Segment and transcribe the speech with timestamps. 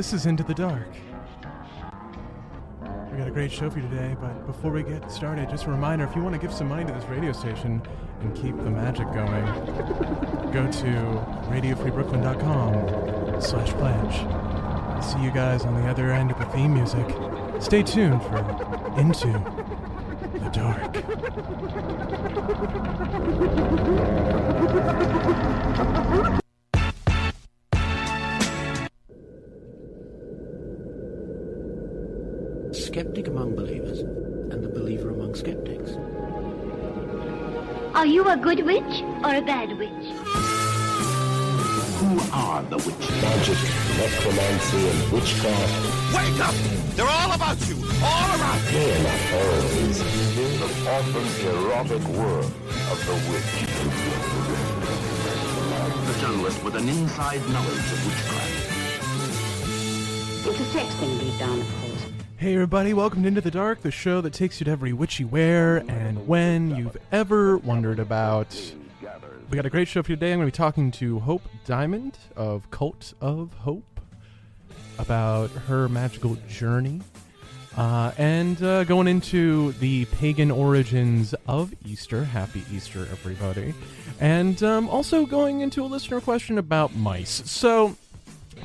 [0.00, 0.88] This is Into the Dark.
[3.12, 5.70] We got a great show for you today, but before we get started, just a
[5.70, 7.82] reminder if you want to give some money to this radio station
[8.22, 9.44] and keep the magic going,
[10.54, 10.86] go to
[11.50, 14.24] radiofreebrooklyn.com slash pledge.
[15.04, 17.06] See you guys on the other end of the theme music.
[17.60, 18.38] Stay tuned for
[18.98, 19.26] Into
[20.38, 20.96] the Dark.
[39.24, 39.90] or a bad witch?
[42.00, 43.22] Who are the witches?
[43.22, 43.58] Magic,
[43.98, 46.14] necromancy, and witchcraft.
[46.14, 46.54] Wake up!
[46.96, 47.76] They're all about you!
[48.02, 48.80] All around you!
[48.80, 49.98] They are not always
[50.58, 52.52] the often erotic world
[52.90, 53.52] of the witch.
[56.06, 58.70] The journalist with an inside knowledge of witchcraft.
[60.46, 62.04] It's a sex thing deep down, of course.
[62.38, 65.24] Hey everybody, welcome to Into the Dark, the show that takes you to every witchy
[65.24, 68.56] where and when you've ever wondered about.
[69.50, 70.32] We got a great show for you today.
[70.32, 74.00] I'm going to be talking to Hope Diamond of Cult of Hope
[74.96, 77.00] about her magical journey
[77.76, 82.22] uh, and uh, going into the pagan origins of Easter.
[82.22, 83.74] Happy Easter, everybody.
[84.20, 87.42] And um, also going into a listener question about mice.
[87.44, 87.96] So,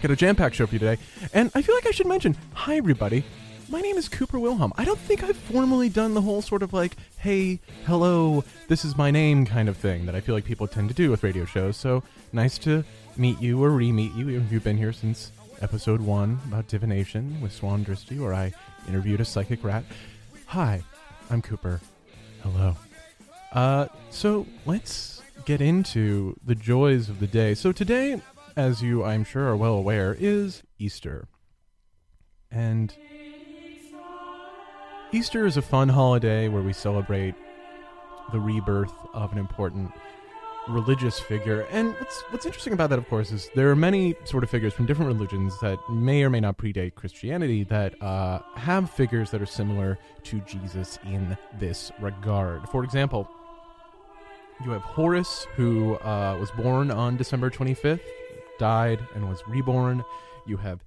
[0.04, 1.02] got a jam packed show for you today.
[1.34, 3.24] And I feel like I should mention hi, everybody.
[3.70, 4.72] My name is Cooper Wilhelm.
[4.78, 6.96] I don't think I've formally done the whole sort of like,
[7.26, 10.90] hey, hello, this is my name kind of thing that I feel like people tend
[10.90, 11.76] to do with radio shows.
[11.76, 12.84] So nice to
[13.18, 17.42] meet you or re meet you if you've been here since episode one about divination
[17.42, 18.54] with Swan Dristy, where I
[18.88, 19.86] interviewed a psychic rat.
[20.46, 20.84] Hi,
[21.32, 21.82] I'm Cooper.
[22.44, 22.78] Hello.
[23.52, 27.56] Uh, so let's get into the joys of the day.
[27.56, 28.22] So today,
[28.56, 31.28] as you I'm sure are well aware, is Easter.
[32.52, 32.94] And
[35.16, 37.36] Easter is a fun holiday where we celebrate
[38.34, 39.90] the rebirth of an important
[40.68, 41.62] religious figure.
[41.72, 44.74] And what's what's interesting about that, of course, is there are many sort of figures
[44.74, 49.42] from different religions that may or may not predate Christianity that uh, have figures that
[49.42, 52.68] are similar to Jesus in this regard.
[52.68, 53.26] For example,
[54.66, 58.02] you have Horus, who uh, was born on December 25th,
[58.60, 60.04] died and was reborn.
[60.46, 60.84] You have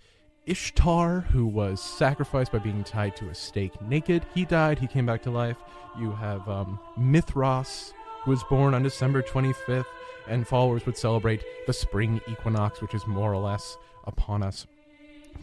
[0.48, 4.24] Ishtar, who was sacrificed by being tied to a stake naked.
[4.34, 5.58] He died, he came back to life.
[6.00, 7.92] You have um, Mithras,
[8.22, 9.84] who was born on December 25th,
[10.26, 13.76] and followers would celebrate the spring equinox, which is more or less
[14.06, 14.66] upon us.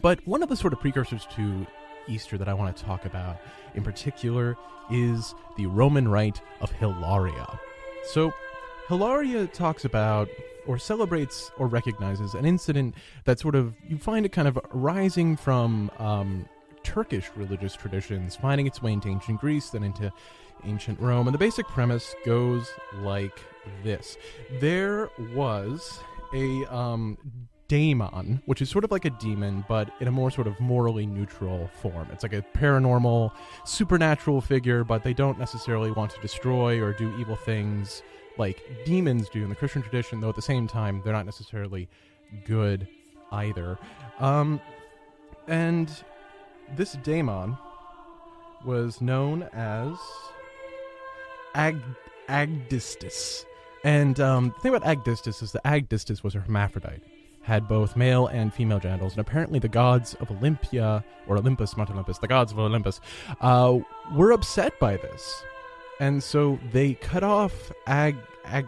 [0.02, 1.68] But one of the sort of precursors to
[2.08, 3.38] Easter that I want to talk about
[3.76, 4.58] in particular
[4.90, 7.60] is the Roman rite of Hilaria.
[8.12, 8.34] So,
[8.88, 10.30] Hilaria talks about
[10.68, 12.96] or celebrates or recognizes an incident
[13.26, 16.46] that sort of you find it kind of rising from um,
[16.84, 20.12] Turkish religious traditions, finding its way into ancient Greece, then into
[20.64, 21.28] ancient Rome.
[21.28, 23.40] And the basic premise goes like
[23.84, 24.18] this:
[24.60, 26.00] there was
[26.34, 27.18] a um,
[27.68, 31.06] daemon, which is sort of like a demon, but in a more sort of morally
[31.06, 32.08] neutral form.
[32.12, 33.32] It's like a paranormal,
[33.66, 38.04] supernatural figure, but they don't necessarily want to destroy or do evil things
[38.38, 41.88] like demons do in the Christian tradition, though at the same time, they're not necessarily
[42.46, 42.88] good
[43.32, 43.78] either.
[44.20, 44.60] Um,
[45.48, 45.90] and
[46.76, 47.58] this daemon
[48.66, 49.96] was known as
[51.54, 51.82] Ag-
[52.28, 53.46] Agdistis.
[53.84, 57.02] And um, the thing about Agdistis is that Agdistis was a hermaphrodite,
[57.44, 61.92] had both male and female genitals, and apparently the gods of Olympia, or Olympus, not
[61.92, 63.00] Olympus, the gods of Olympus,
[63.42, 63.78] uh,
[64.14, 65.44] were upset by this.
[66.00, 68.66] And so they cut off Ag, Ag,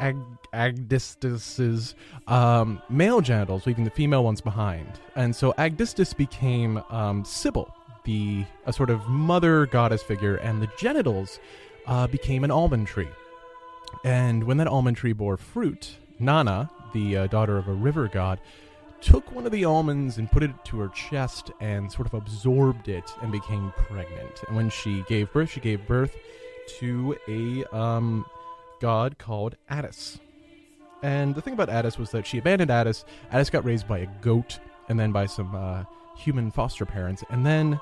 [0.00, 0.16] Ag-
[0.52, 1.94] Agdistis's
[2.26, 5.00] um, male genitals, leaving the female ones behind.
[5.14, 7.72] And so Agdistis became um, Sybil,
[8.04, 11.38] the a sort of mother goddess figure, and the genitals
[11.86, 13.08] uh, became an almond tree.
[14.04, 18.40] And when that almond tree bore fruit, Nana, the uh, daughter of a river god,
[19.00, 22.88] took one of the almonds and put it to her chest and sort of absorbed
[22.88, 24.42] it and became pregnant.
[24.48, 26.16] And when she gave birth, she gave birth
[26.78, 28.24] to a um,
[28.80, 30.18] god called Attis.
[31.02, 33.04] And the thing about Attis was that she abandoned Attis.
[33.30, 35.84] Attis got raised by a goat and then by some uh,
[36.16, 37.22] human foster parents.
[37.30, 37.80] And then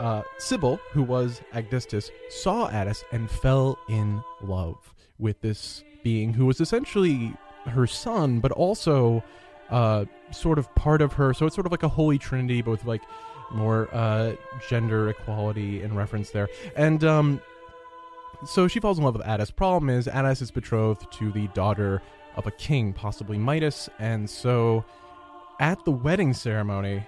[0.00, 6.46] uh, Sybil, who was Agdistis, saw Attis and fell in love with this being who
[6.46, 7.32] was essentially
[7.66, 9.22] her son, but also
[9.70, 11.32] uh, sort of part of her.
[11.32, 13.02] So it's sort of like a holy trinity, but like
[13.52, 14.34] more uh,
[14.68, 16.48] gender equality in reference there.
[16.76, 17.40] And um,
[18.46, 19.50] so she falls in love with Attis.
[19.50, 22.02] Problem is, Attis is betrothed to the daughter
[22.36, 24.84] of a king, possibly Midas, and so
[25.60, 27.04] at the wedding ceremony,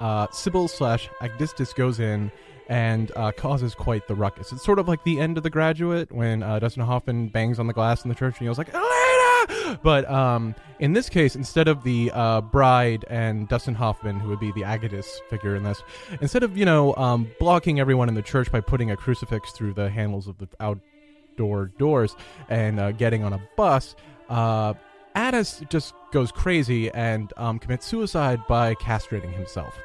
[0.00, 2.32] uh, Sybil slash Agdistis goes in
[2.68, 4.52] and uh, causes quite the ruckus.
[4.52, 7.66] It's sort of like the end of The Graduate when uh, Dustin Hoffman bangs on
[7.66, 9.21] the glass in the church and he was like, Elaine!
[9.82, 14.40] But um, in this case, instead of the uh, bride and Dustin Hoffman, who would
[14.40, 15.82] be the Agdistis figure in this,
[16.20, 19.72] instead of, you know, um, blocking everyone in the church by putting a crucifix through
[19.72, 22.14] the handles of the outdoor doors
[22.48, 23.96] and uh, getting on a bus,
[24.28, 24.74] uh,
[25.14, 29.78] Attis just goes crazy and um, commits suicide by castrating himself.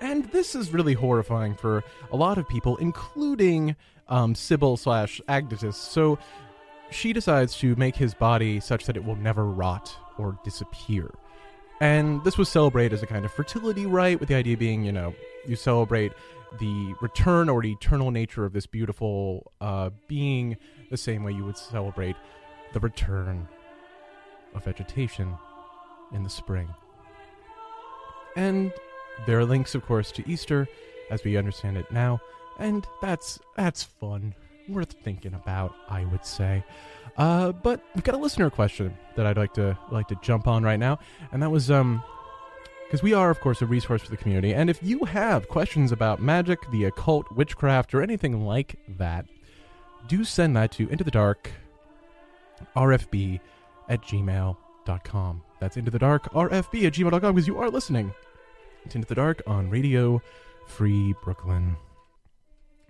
[0.00, 3.76] And this is really horrifying for a lot of people, including
[4.08, 5.74] um, Sybil slash Agdistis.
[5.74, 6.18] So
[6.90, 11.10] she decides to make his body such that it will never rot or disappear.
[11.80, 14.92] And this was celebrated as a kind of fertility rite, with the idea being, you
[14.92, 15.14] know,
[15.46, 16.12] you celebrate
[16.60, 20.56] the return or the eternal nature of this beautiful uh, being
[20.90, 22.14] the same way you would celebrate
[22.72, 23.48] the return
[24.54, 25.36] of vegetation
[26.12, 26.68] in the spring.
[28.36, 28.72] And
[29.26, 30.68] there are links, of course, to Easter,
[31.10, 32.20] as we understand it now,
[32.58, 34.34] and that's that's fun,
[34.68, 36.64] worth thinking about, I would say.
[37.16, 40.62] Uh, but we've got a listener question that I'd like to like to jump on
[40.62, 40.98] right now,
[41.32, 42.02] and that was um,
[42.84, 45.92] because we are, of course, a resource for the community, and if you have questions
[45.92, 49.26] about magic, the occult, witchcraft, or anything like that,
[50.08, 51.50] do send that to into the dark
[52.76, 53.40] rfb
[53.88, 55.42] at gmail.com.
[55.60, 58.12] That's into the dark rfb at gmail.com because you are listening
[58.90, 60.20] to Into the Dark on Radio
[60.66, 61.76] Free Brooklyn.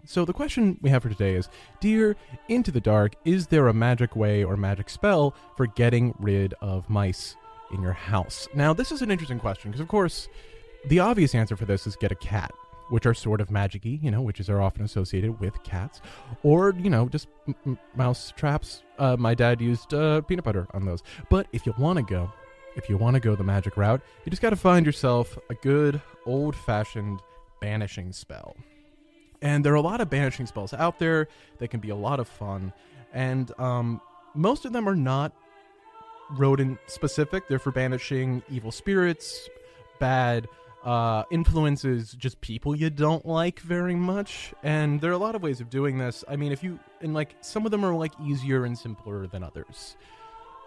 [0.06, 1.49] So the question we have for today is
[1.81, 2.15] Dear
[2.49, 6.91] Into the Dark, is there a magic way or magic spell for getting rid of
[6.91, 7.37] mice
[7.73, 8.47] in your house?
[8.55, 10.29] Now, this is an interesting question because, of course,
[10.89, 12.53] the obvious answer for this is get a cat,
[12.91, 16.03] which are sort of magic-y, you know, witches are often associated with cats,
[16.43, 17.29] or, you know, just
[17.65, 18.83] m- mouse traps.
[18.99, 21.03] Uh, my dad used uh, peanut butter on those.
[21.31, 22.31] But if you want to go
[22.77, 25.55] if you want to go the magic route, you just got to find yourself a
[25.55, 27.21] good old fashioned
[27.61, 28.56] banishing spell.
[29.42, 31.28] And there are a lot of banishing spells out there
[31.58, 32.72] that can be a lot of fun.
[33.12, 34.00] And um,
[34.34, 35.32] most of them are not
[36.31, 39.48] rodent specific, they're for banishing evil spirits,
[40.00, 40.48] bad
[40.84, 44.52] uh, influences, just people you don't like very much.
[44.62, 46.25] And there are a lot of ways of doing this.
[46.28, 49.42] I mean, if you, and like, some of them are like easier and simpler than
[49.42, 49.96] others.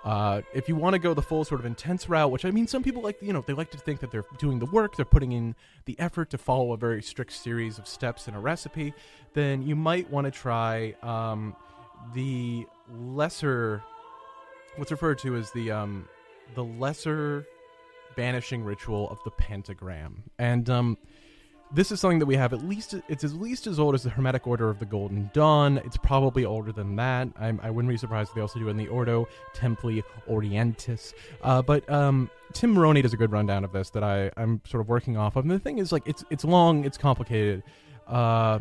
[0.07, 2.65] Uh, if you want to go the full sort of intense route, which I mean,
[2.65, 5.03] some people like, you know, they like to think that they're doing the work, they're
[5.03, 8.93] putting in the effort to follow a very strict series of steps in a recipe,
[9.33, 11.53] then you might want to try um,
[12.13, 13.83] the lesser,
[14.77, 16.07] what's referred to as the um,
[16.55, 17.45] the lesser
[18.15, 20.97] banishing ritual of the pentagram, and um,
[21.71, 24.09] this is something that we have at least it's at least as old as the
[24.09, 25.77] hermetic order of the golden dawn.
[25.79, 27.27] It's probably older than that.
[27.37, 31.13] I'm, i wouldn't be surprised if they also do it in the ordo templi orientis.
[31.41, 34.81] Uh, but um, tim maroney does a good rundown of this that I, i'm sort
[34.81, 35.43] of working off of.
[35.43, 37.63] And the thing is like it's it's long it's complicated.
[38.07, 38.59] Uh,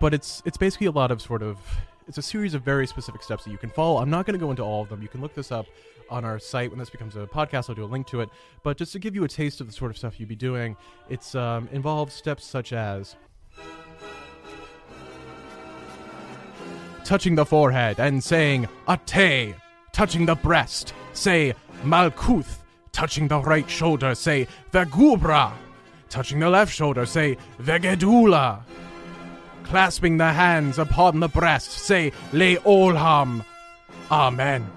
[0.00, 1.58] but it's it's basically a lot of sort of
[2.06, 4.00] it's a series of very specific steps that you can follow.
[4.00, 5.02] I'm not going to go into all of them.
[5.02, 5.66] You can look this up
[6.10, 8.28] on our site when this becomes a podcast i'll do a link to it.
[8.62, 10.76] But just to give you a taste of the sort of stuff you'd be doing
[11.08, 13.16] it's um, involves steps such as
[17.04, 19.54] touching the forehead and saying Ateh
[19.92, 22.58] touching the breast say malkuth!
[22.92, 25.52] Touching the right shoulder say ve-Geburah
[26.08, 28.62] touching the left shoulder say ve-Gedulah!
[29.64, 33.44] Clasping the hands upon the breast say le olham
[34.10, 34.70] amen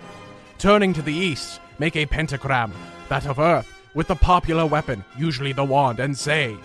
[0.58, 2.74] Turning to the east, make a pentagram,
[3.10, 6.58] that of earth, with the popular weapon, usually the wand, and say,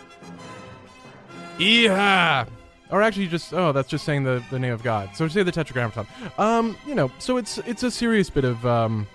[1.59, 2.49] Iha!
[2.93, 5.11] or actually just oh that's just saying the, the name of God.
[5.17, 6.07] So say the tetragrammaton.
[6.39, 9.07] Um, you know, so it's it's a serious bit of um,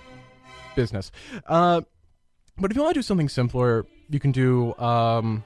[0.75, 1.11] business.
[1.45, 1.81] Uh,
[2.57, 5.45] but if you want to do something simpler, you can do um,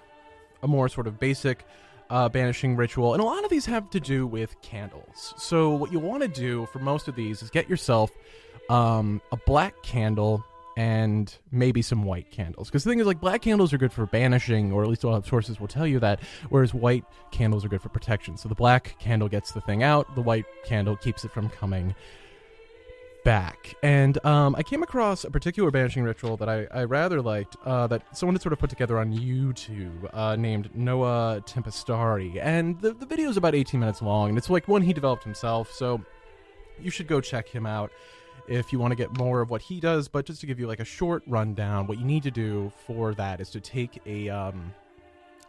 [0.63, 1.65] a more sort of basic
[2.09, 5.33] uh, banishing ritual, and a lot of these have to do with candles.
[5.37, 8.11] So what you want to do for most of these is get yourself
[8.71, 10.45] um, a black candle
[10.77, 12.69] and maybe some white candles.
[12.69, 15.09] Because the thing is, like, black candles are good for banishing, or at least a
[15.09, 18.37] lot of sources will tell you that, whereas white candles are good for protection.
[18.37, 21.93] So the black candle gets the thing out, the white candle keeps it from coming
[23.25, 23.75] back.
[23.83, 27.87] And um, I came across a particular banishing ritual that I, I rather liked uh,
[27.87, 32.39] that someone had sort of put together on YouTube uh, named Noah Tempestari.
[32.41, 35.25] And the, the video is about 18 minutes long, and it's like one he developed
[35.25, 35.71] himself.
[35.73, 36.01] So
[36.79, 37.91] you should go check him out
[38.47, 40.07] if you want to get more of what he does.
[40.07, 43.13] But just to give you like a short rundown, what you need to do for
[43.15, 44.73] that is to take a um,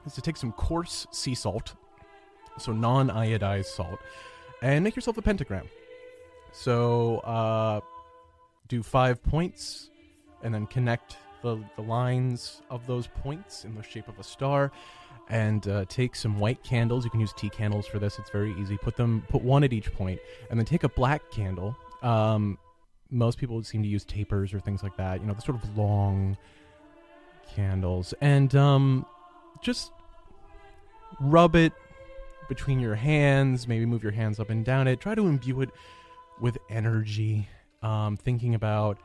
[0.07, 1.75] is to take some coarse sea salt,
[2.59, 4.01] so non-iodized salt,
[4.63, 5.69] and make yourself a pentagram.
[6.53, 7.81] So uh,
[8.69, 9.91] do five points,
[10.43, 14.73] and then connect the the lines of those points in the shape of a star.
[15.29, 17.05] And uh, take some white candles.
[17.05, 18.19] You can use tea candles for this.
[18.19, 18.77] It's very easy.
[18.77, 20.21] Put them, put one at each point,
[20.51, 21.77] and then take a black candle.
[22.03, 22.59] Um,
[23.13, 25.21] most people seem to use tapers or things like that.
[25.21, 26.37] You know, the sort of long
[27.55, 29.07] candles, and um,
[29.61, 29.93] just
[31.21, 31.73] rub it
[32.49, 33.69] between your hands.
[33.69, 35.01] Maybe move your hands up and down it.
[35.01, 35.71] Try to imbue it
[36.41, 37.49] with energy.
[37.83, 38.99] Um, thinking about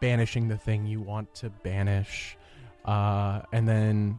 [0.00, 2.36] banishing the thing you want to banish,
[2.84, 4.18] uh, and then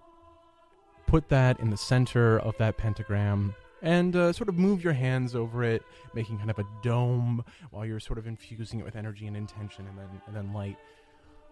[1.05, 5.35] put that in the center of that pentagram and uh, sort of move your hands
[5.35, 5.83] over it,
[6.13, 9.87] making kind of a dome while you're sort of infusing it with energy and intention,
[9.87, 10.77] and then and then light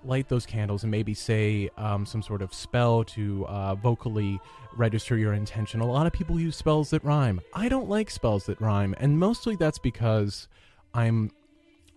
[0.04, 4.40] light those candles and maybe say um, some sort of spell to uh, vocally
[4.78, 5.82] register your intention.
[5.82, 7.42] A lot of people use spells that rhyme.
[7.54, 10.48] I don't like spells that rhyme, and mostly that's because
[10.94, 11.32] I'm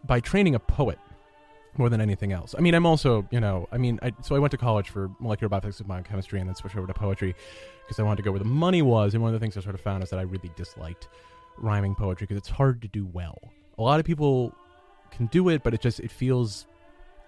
[0.04, 0.98] by training a poet
[1.78, 2.54] more than anything else.
[2.56, 5.10] I mean, I'm also, you know, I mean, I, so I went to college for
[5.20, 7.34] molecular biophysics and biochemistry and then switched over to poetry
[7.82, 9.14] because I wanted to go where the money was.
[9.14, 11.08] And one of the things I sort of found is that I really disliked
[11.58, 13.38] rhyming poetry because it's hard to do well.
[13.78, 14.54] A lot of people
[15.10, 16.66] can do it, but it just, it feels,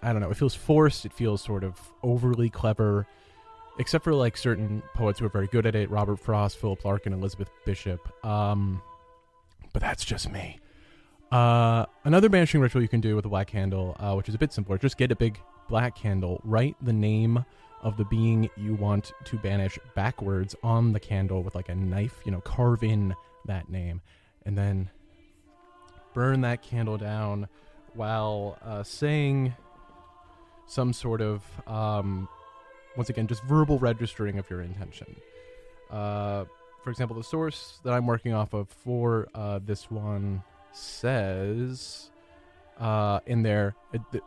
[0.03, 1.07] I don't know, it feels forced.
[1.07, 3.07] It feels sort of overly clever,
[3.79, 7.15] except for like certain poets who are very good at it Robert Frost, Philip Larkin,
[7.15, 8.01] Elizabeth Bishop.
[8.25, 8.83] Um,
[9.73, 10.61] but that's just me.
[11.35, 14.39] Uh, another banishing ritual you can do with a black candle, uh, which is a
[14.39, 15.37] bit simpler, just get a big
[15.69, 17.45] black candle, write the name
[17.83, 22.21] of the being you want to banish backwards on the candle with like a knife,
[22.25, 24.01] you know, carve in that name,
[24.47, 24.89] and then
[26.13, 27.49] burn that candle down
[27.95, 29.53] while uh, saying
[30.69, 32.29] some sort of, um,
[32.97, 35.17] once again, just verbal registering of your intention.
[35.91, 36.45] Uh,
[36.85, 40.45] for example, the source that I'm working off of for uh, this one
[40.77, 42.11] says
[42.79, 43.75] uh, in their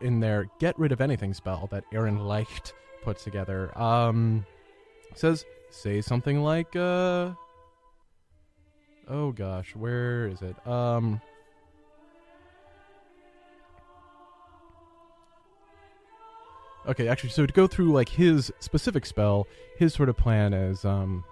[0.01, 2.73] in their get rid of anything spell that Aaron Leicht
[3.03, 3.77] put together.
[3.77, 4.45] Um,
[5.15, 7.31] says say something like uh,
[9.07, 10.67] oh gosh, where is it?
[10.67, 11.21] Um.
[16.87, 19.45] Okay, actually, so to go through like his specific spell,
[19.77, 21.25] his sort of plan is um,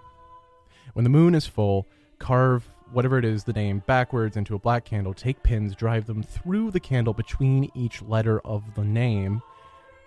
[0.92, 1.86] when the moon is full,
[2.18, 6.22] carve whatever it is, the name, backwards into a black candle, take pins, drive them
[6.22, 9.42] through the candle between each letter of the name,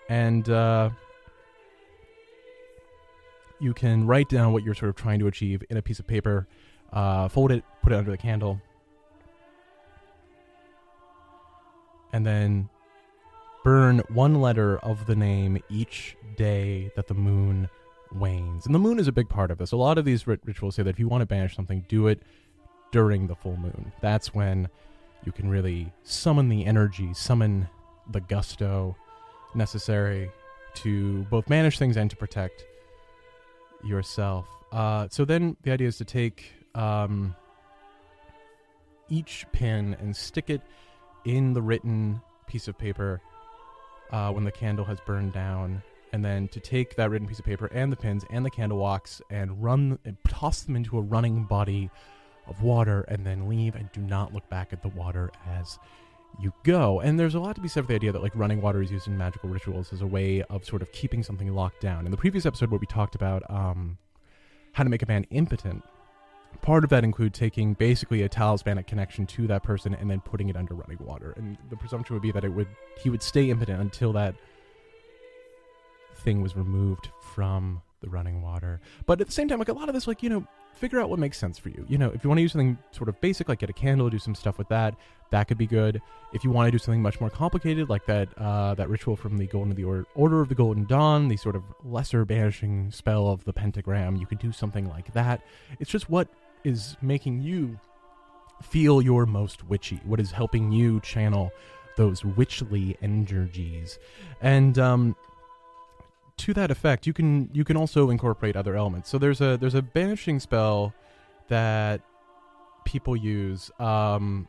[0.08, 0.90] and uh,
[3.60, 6.08] you can write down what you're sort of trying to achieve in a piece of
[6.08, 6.48] paper,
[6.94, 8.60] uh, fold it, put it under the candle,
[12.14, 12.70] and then
[13.64, 17.70] burn one letter of the name each day that the moon
[18.14, 18.66] wanes.
[18.66, 19.72] And the moon is a big part of this.
[19.72, 22.08] A lot of these rit- rituals say that if you want to banish something, do
[22.08, 22.24] it
[22.92, 23.92] during the full moon.
[24.02, 24.68] That's when
[25.26, 27.68] you can really summon the energy, summon
[28.12, 28.96] the gusto
[29.54, 30.32] necessary
[30.76, 32.66] to both manage things and to protect
[33.84, 34.48] yourself.
[34.72, 37.36] Uh, so then the idea is to take um,
[39.10, 40.62] each pin and stick it
[41.26, 43.22] in the written piece of paper
[44.12, 45.82] uh, when the candle has burned down.
[46.12, 48.80] And then to take that written piece of paper and the pins and the candle
[48.80, 51.92] wax and run and toss them into a running body
[52.50, 55.78] of water and then leave and do not look back at the water as
[56.40, 57.00] you go.
[57.00, 58.92] And there's a lot to be said for the idea that like running water is
[58.92, 62.06] used in magical rituals as a way of sort of keeping something locked down.
[62.06, 63.98] In the previous episode where we talked about um,
[64.74, 65.84] how to make a man impotent,
[66.62, 70.50] part of that include taking basically a talismanic connection to that person and then putting
[70.50, 71.34] it under running water.
[71.38, 72.68] And the presumption would be that it would
[73.02, 74.36] he would stay impotent until that
[76.18, 78.82] thing was removed from the running water.
[79.06, 81.10] But at the same time, like a lot of this, like you know, figure out
[81.10, 81.86] what makes sense for you.
[81.88, 84.10] You know, if you want to use something sort of basic, like get a candle,
[84.10, 84.96] do some stuff with that,
[85.32, 86.02] that could be good.
[86.34, 89.38] If you want to do something much more complicated, like that uh, that ritual from
[89.38, 93.28] the Golden the Or- Order of the Golden Dawn, the sort of lesser banishing spell
[93.28, 95.42] of the pentagram, you could do something like that.
[95.80, 96.28] It's just what
[96.64, 97.80] is making you
[98.62, 101.52] feel your most witchy, what is helping you channel
[101.98, 104.00] those witchly energies.
[104.42, 105.16] And um,
[106.40, 109.10] to that effect, you can you can also incorporate other elements.
[109.10, 110.94] So there's a there's a banishing spell
[111.50, 112.02] that
[112.86, 114.48] people use um,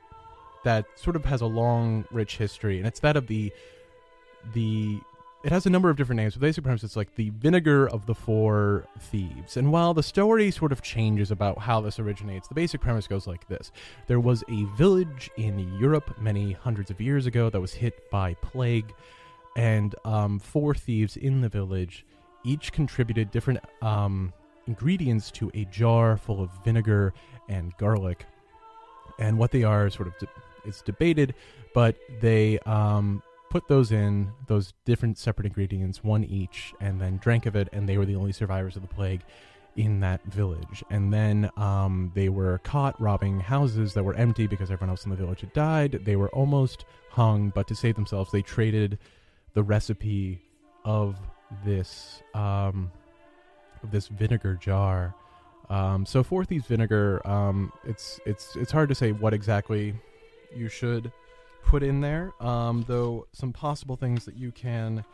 [0.65, 3.53] that sort of has a long, rich history, and it's that of the
[4.55, 5.01] the.
[5.43, 8.05] It has a number of different names, but basically, premise it's like the vinegar of
[8.05, 9.57] the four thieves.
[9.57, 13.27] And while the story sort of changes about how this originates, the basic premise goes
[13.27, 13.73] like this:
[14.07, 18.35] There was a village in Europe many hundreds of years ago that was hit by
[18.35, 18.93] plague
[19.61, 22.07] and um, four thieves in the village
[22.45, 24.33] each contributed different um,
[24.67, 27.13] ingredients to a jar full of vinegar
[27.51, 28.25] and garlic.
[29.19, 31.35] And what they are sort of de- debated,
[31.75, 37.45] but they um, put those in those different separate ingredients, one each, and then drank
[37.45, 39.21] of it, and they were the only survivors of the plague
[39.77, 40.83] in that village.
[40.89, 45.11] And then um, they were caught robbing houses that were empty because everyone else in
[45.11, 46.01] the village had died.
[46.07, 48.99] They were almost hung, but to save themselves, they traded
[49.55, 50.41] the recipe
[50.85, 51.17] of
[51.65, 52.91] this um,
[53.83, 55.15] of this vinegar jar.
[55.69, 59.95] Um, so for thieves vinegar, um, it's it's it's hard to say what exactly
[60.55, 61.13] you should
[61.65, 62.33] put in there.
[62.41, 65.05] Um, though some possible things that you can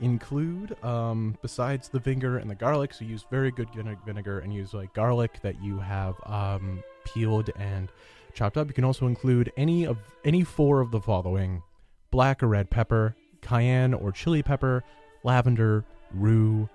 [0.00, 2.92] include um, besides the vinegar and the garlic.
[2.92, 3.68] So use very good
[4.04, 7.90] vinegar and use like garlic that you have um, peeled and
[8.34, 8.66] chopped up.
[8.68, 11.62] You can also include any of any four of the following:
[12.10, 14.82] black or red pepper, cayenne or chili pepper,
[15.22, 15.84] lavender,
[16.14, 16.68] rue,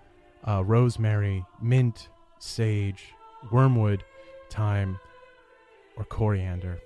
[0.47, 2.09] uh, rosemary, mint,
[2.39, 3.13] sage,
[3.51, 4.03] wormwood,
[4.49, 4.99] thyme,
[5.95, 6.79] or coriander.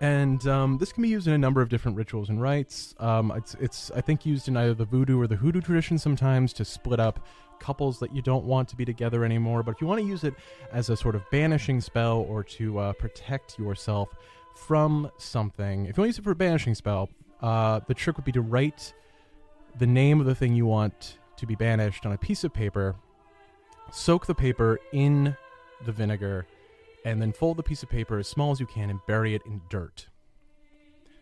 [0.00, 2.94] And um, this can be used in a number of different rituals and rites.
[2.98, 6.52] Um, it's, it's, I think, used in either the voodoo or the hoodoo tradition sometimes
[6.54, 7.26] to split up
[7.60, 9.62] couples that you don't want to be together anymore.
[9.62, 10.34] But if you want to use it
[10.72, 14.10] as a sort of banishing spell or to uh, protect yourself
[14.54, 17.08] from something, if you want to use it for a banishing spell,
[17.40, 18.92] uh, the trick would be to write
[19.78, 22.96] the name of the thing you want to be banished on a piece of paper,
[23.90, 25.36] soak the paper in
[25.84, 26.46] the vinegar,
[27.04, 29.42] and then fold the piece of paper as small as you can and bury it
[29.46, 30.06] in dirt.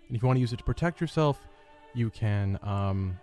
[0.06, 1.40] And if you want to use it to protect yourself,
[1.94, 3.18] you can um,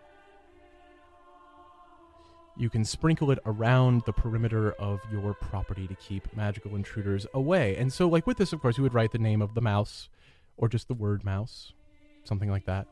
[2.60, 7.78] you can sprinkle it around the perimeter of your property to keep magical intruders away.
[7.78, 10.10] And so, like with this, of course, you would write the name of the mouse,
[10.58, 11.74] or just the word mouse,
[12.30, 12.88] something like that.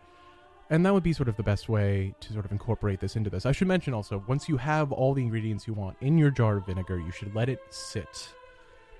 [0.69, 3.29] And that would be sort of the best way to sort of incorporate this into
[3.29, 3.45] this.
[3.45, 6.57] I should mention also, once you have all the ingredients you want in your jar
[6.57, 8.33] of vinegar, you should let it sit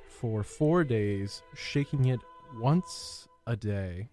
[0.07, 2.21] for four days, shaking it
[2.59, 4.07] once a day.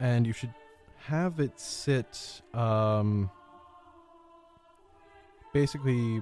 [0.00, 0.52] And you should
[1.06, 3.30] have it sit um,
[5.52, 6.20] basically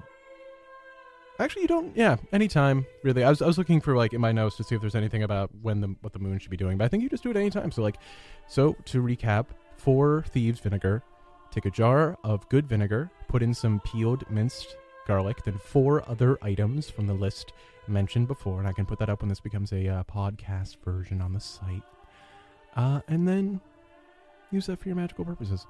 [1.43, 1.93] Actually, you don't.
[1.97, 3.21] Yeah, anytime really.
[3.21, 5.23] I was I was looking for like in my notes to see if there's anything
[5.23, 7.31] about when the what the moon should be doing, but I think you just do
[7.31, 7.69] it anytime.
[7.69, 7.97] So like,
[8.47, 11.03] so to recap, four thieves vinegar.
[11.51, 16.37] Take a jar of good vinegar, put in some peeled minced garlic, then four other
[16.41, 17.51] items from the list
[17.87, 21.21] mentioned before, and I can put that up when this becomes a uh, podcast version
[21.21, 21.83] on the site.
[22.77, 23.59] Uh, and then
[24.49, 25.67] use that for your magical purposes.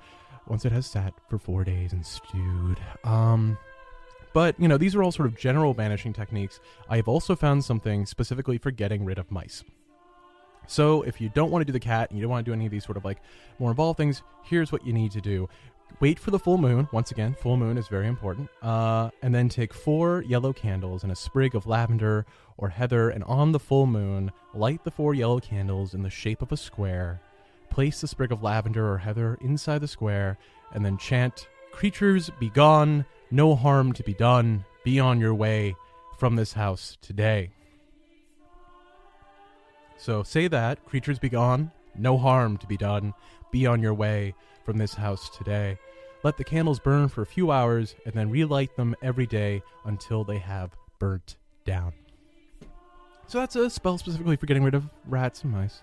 [0.48, 2.78] Once it has sat for four days and stewed.
[3.04, 3.58] Um,
[4.34, 6.60] but, you know, these are all sort of general banishing techniques.
[6.90, 9.64] I have also found something specifically for getting rid of mice.
[10.66, 12.54] So, if you don't want to do the cat and you don't want to do
[12.54, 13.20] any of these sort of like
[13.60, 15.48] more involved things, here's what you need to do.
[16.00, 16.88] Wait for the full moon.
[16.92, 18.50] Once again, full moon is very important.
[18.62, 22.26] Uh, and then take four yellow candles and a sprig of lavender
[22.58, 26.42] or heather, and on the full moon, light the four yellow candles in the shape
[26.42, 27.22] of a square.
[27.70, 30.38] Place the sprig of lavender or heather inside the square,
[30.74, 34.64] and then chant, Creatures be gone, no harm to be done.
[34.84, 35.76] Be on your way
[36.20, 37.50] from this house today.
[39.98, 43.14] So say that, creatures be gone, no harm to be done.
[43.52, 45.80] Be on your way from this house today.
[46.24, 50.24] Let the candles burn for a few hours and then relight them every day until
[50.24, 51.94] they have burnt down.
[53.26, 55.82] So that's a spell specifically for getting rid of rats and mice,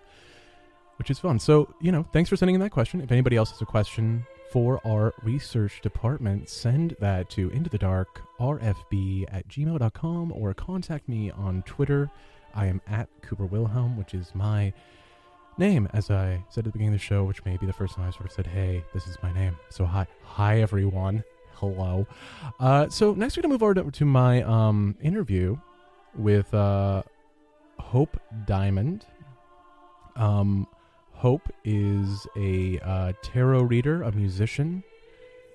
[0.97, 1.41] which is fun.
[1.41, 3.01] So, you know, thanks for sending in that question.
[3.01, 7.79] If anybody else has a question for our research department, send that to into the
[7.79, 12.11] dark rfb at gmail.com or contact me on Twitter.
[12.55, 14.73] I am at Cooper Wilhelm, which is my
[15.57, 17.95] name, as I said at the beginning of the show, which may be the first
[17.95, 19.57] time I sort of said, hey, this is my name.
[19.69, 21.23] So hi, hi everyone.
[21.55, 22.07] hello.
[22.59, 25.57] Uh, so next we're gonna move over to, to my um, interview
[26.17, 27.03] with uh,
[27.79, 29.07] Hope Diamond.
[30.17, 30.67] Um,
[31.21, 34.83] Hope is a uh, tarot reader, a musician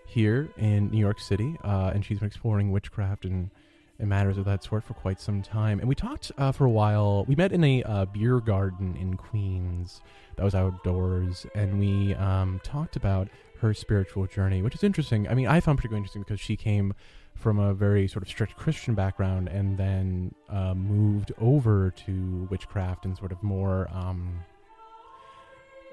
[0.06, 3.50] here in New York City, uh, and she's been exploring witchcraft and,
[3.98, 5.80] and matters of that sort for quite some time.
[5.80, 7.26] And we talked uh, for a while.
[7.28, 10.02] We met in a uh, beer garden in Queens
[10.36, 13.28] that was outdoors, and we um, talked about
[13.60, 15.28] her spiritual journey, which is interesting.
[15.28, 16.94] I mean, I found particularly interesting because she came
[17.34, 23.06] from a very sort of strict Christian background and then uh, moved over to witchcraft
[23.06, 24.42] and sort of more um,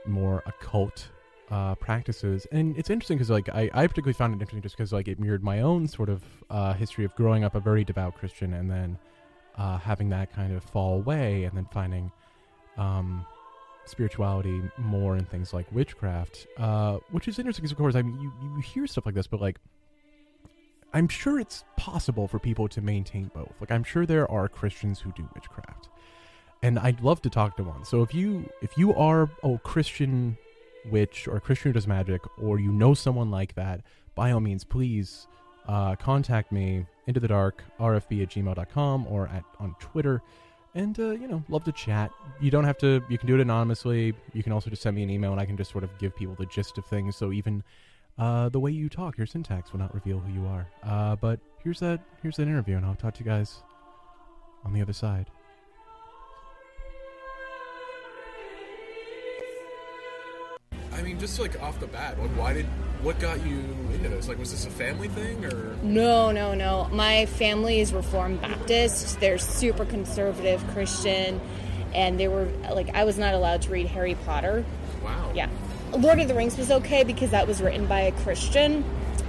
[0.06, 1.08] more occult
[1.50, 2.46] uh, practices.
[2.50, 5.20] And it's interesting because like I, I particularly found it interesting just because like it
[5.20, 8.70] mirrored my own sort of uh, history of growing up a very devout Christian and
[8.70, 8.98] then
[9.58, 12.10] uh, having that kind of fall away and then finding
[12.78, 13.26] um,
[13.84, 18.18] spirituality more in things like witchcraft, uh, which is interesting because of course I mean
[18.20, 19.58] you, you hear stuff like this, but like
[20.94, 23.52] I'm sure it's possible for people to maintain both.
[23.60, 25.88] Like I'm sure there are Christians who do witchcraft.
[26.62, 27.84] And I'd love to talk to one.
[27.84, 30.36] So if you if you are a Christian
[30.90, 33.80] witch or a Christian who does magic or you know someone like that,
[34.14, 35.26] by all means please
[35.66, 40.22] uh, contact me into the dark rfb at gmail.com or at on Twitter.
[40.74, 42.10] And uh, you know, love to chat.
[42.40, 44.14] You don't have to you can do it anonymously.
[44.32, 46.14] You can also just send me an email and I can just sort of give
[46.14, 47.16] people the gist of things.
[47.16, 47.64] So even
[48.18, 50.68] uh, the way you talk, your syntax will not reveal who you are.
[50.82, 53.62] Uh, but here's that here's that interview, and I'll talk to you guys
[54.64, 55.26] on the other side.
[61.02, 62.66] I mean, just like off the bat, like, why did
[63.02, 63.58] what got you
[63.92, 64.28] into this?
[64.28, 65.76] Like, was this a family thing or?
[65.82, 66.88] No, no, no.
[66.92, 69.18] My family is Reformed Baptist.
[69.18, 71.40] They're super conservative Christian,
[71.92, 74.64] and they were like, I was not allowed to read Harry Potter.
[75.02, 75.32] Wow.
[75.34, 75.48] Yeah.
[75.90, 78.84] Lord of the Rings was okay because that was written by a Christian,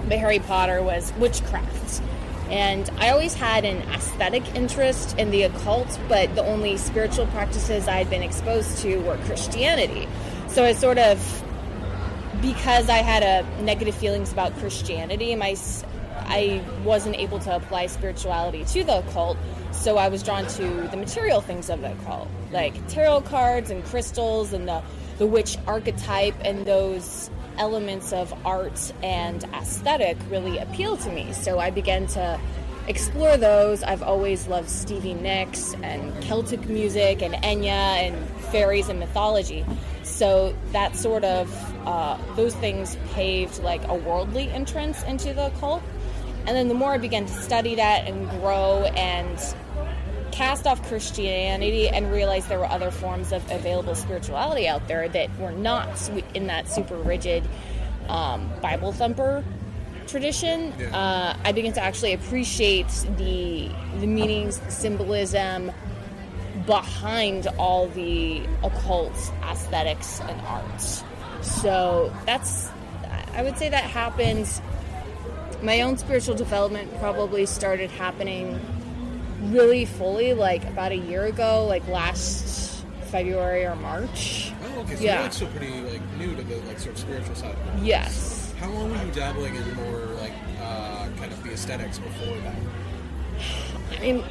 [0.08, 2.04] but Harry Potter was witchcraft.
[2.52, 7.88] And I always had an aesthetic interest in the occult, but the only spiritual practices
[7.88, 10.08] I had been exposed to were Christianity.
[10.50, 11.44] So I sort of
[12.44, 15.56] because I had a negative feelings about Christianity, my
[16.26, 19.38] I wasn't able to apply spirituality to the occult,
[19.72, 23.84] so I was drawn to the material things of the occult, like tarot cards and
[23.86, 24.84] crystals and the
[25.20, 31.32] the witch archetype and those elements of art and aesthetic really appeal to me.
[31.34, 32.40] So I began to
[32.88, 33.84] explore those.
[33.84, 39.66] I've always loved Stevie Nicks and Celtic music and Enya and fairies and mythology.
[40.02, 45.84] So that sort of uh, those things paved like a worldly entrance into the occult.
[46.46, 49.38] And then the more I began to study that and grow and
[50.32, 55.38] cast off Christianity and realize there were other forms of available spirituality out there that
[55.38, 55.88] were not
[56.34, 57.48] in that super rigid
[58.10, 59.44] um, Bible thumper
[60.08, 60.74] tradition.
[60.92, 63.70] Uh, I began to actually appreciate the
[64.00, 65.72] the meanings, the symbolism
[66.66, 71.04] behind all the occult aesthetics and arts.
[71.44, 72.70] So that's
[73.36, 74.62] I would say that happens.
[75.62, 78.60] My own spiritual development probably started happening
[79.44, 84.52] really fully like about a year ago, like last February or March.
[84.64, 84.96] Oh, okay.
[84.96, 85.14] So yeah.
[85.14, 87.52] you're like still pretty like new to the like sort of spiritual side.
[87.52, 87.86] of it.
[87.86, 88.54] Yes.
[88.60, 92.56] How long were you dabbling in more like uh, kind of the aesthetics before that?
[93.98, 94.24] I mean,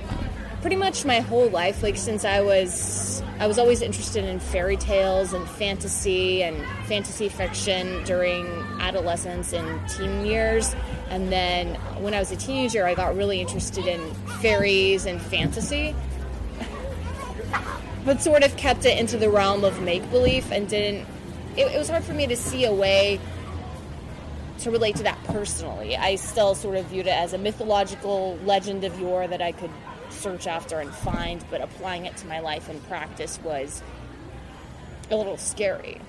[0.62, 4.76] pretty much my whole life, like since I was, I was always interested in fairy
[4.76, 8.46] tales and fantasy and fantasy fiction during
[8.80, 10.74] adolescence and teen years.
[11.10, 15.96] And then when I was a teenager, I got really interested in fairies and fantasy,
[18.04, 21.08] but sort of kept it into the realm of make believe and didn't.
[21.56, 23.18] It, it was hard for me to see a way
[24.60, 25.96] to relate to that personally.
[25.96, 29.70] I still sort of viewed it as a mythological legend of yore that I could
[30.12, 33.82] search after and find, but applying it to my life and practice was
[35.10, 36.00] a little scary.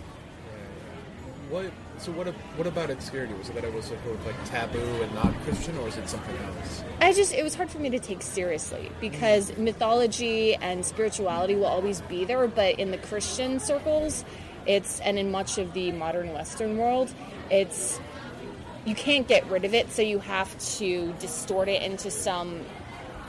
[1.49, 1.71] What?
[1.99, 2.27] So what?
[2.27, 3.35] What about it scared you?
[3.35, 6.09] Was it that it was sort of like taboo and not Christian, or is it
[6.09, 6.83] something else?
[6.99, 9.65] I just it was hard for me to take seriously because mm-hmm.
[9.65, 14.25] mythology and spirituality will always be there, but in the Christian circles,
[14.65, 17.13] it's and in much of the modern Western world,
[17.51, 17.99] it's
[18.85, 22.61] you can't get rid of it, so you have to distort it into some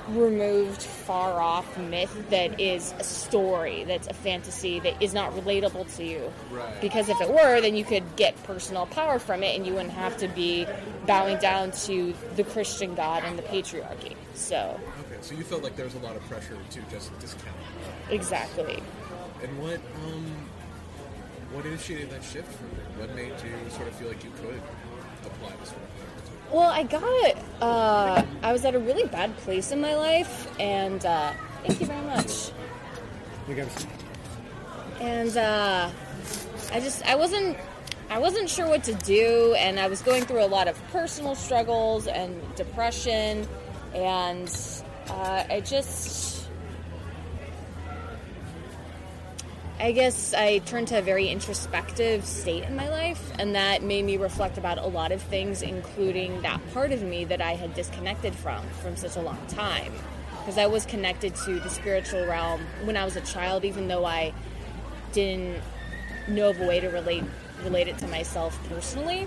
[0.09, 5.95] removed, far off myth that is a story, that's a fantasy that is not relatable
[5.97, 6.33] to you.
[6.51, 6.81] Right.
[6.81, 9.93] Because if it were, then you could get personal power from it and you wouldn't
[9.95, 10.67] have to be
[11.07, 14.15] bowing down to the Christian God and the patriarchy.
[14.35, 17.57] So, Okay, so you felt like there was a lot of pressure to just discount.
[18.11, 18.83] exactly.
[19.43, 19.81] And what?
[20.07, 20.49] Um,
[21.53, 23.01] what initiated that shift for you?
[23.01, 24.61] What made you sort of feel like you could
[25.25, 25.81] apply this thing?
[26.53, 27.37] Well, I got.
[27.61, 31.33] Uh, I was at a really bad place in my life, and uh,
[31.67, 32.51] thank you very much.
[35.01, 35.91] And uh,
[36.73, 37.57] I just I wasn't
[38.11, 41.35] I wasn't sure what to do, and I was going through a lot of personal
[41.35, 43.49] struggles and depression,
[43.95, 44.49] and
[45.09, 46.34] uh, I just
[49.79, 54.05] I guess I turned to a very introspective state in my life, and that made
[54.05, 57.75] me reflect about a lot of things, including that part of me that I had
[57.75, 59.93] disconnected from from such a long time.
[60.39, 64.05] Because I was connected to the spiritual realm when I was a child, even though
[64.05, 64.33] I
[65.13, 65.61] didn't
[66.29, 67.25] know of a way to relate
[67.65, 69.27] relate it to myself personally.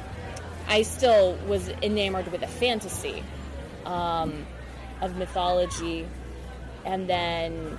[0.70, 3.22] I still was enamored with a fantasy
[3.86, 4.46] um,
[5.02, 6.08] of mythology,
[6.86, 7.78] and then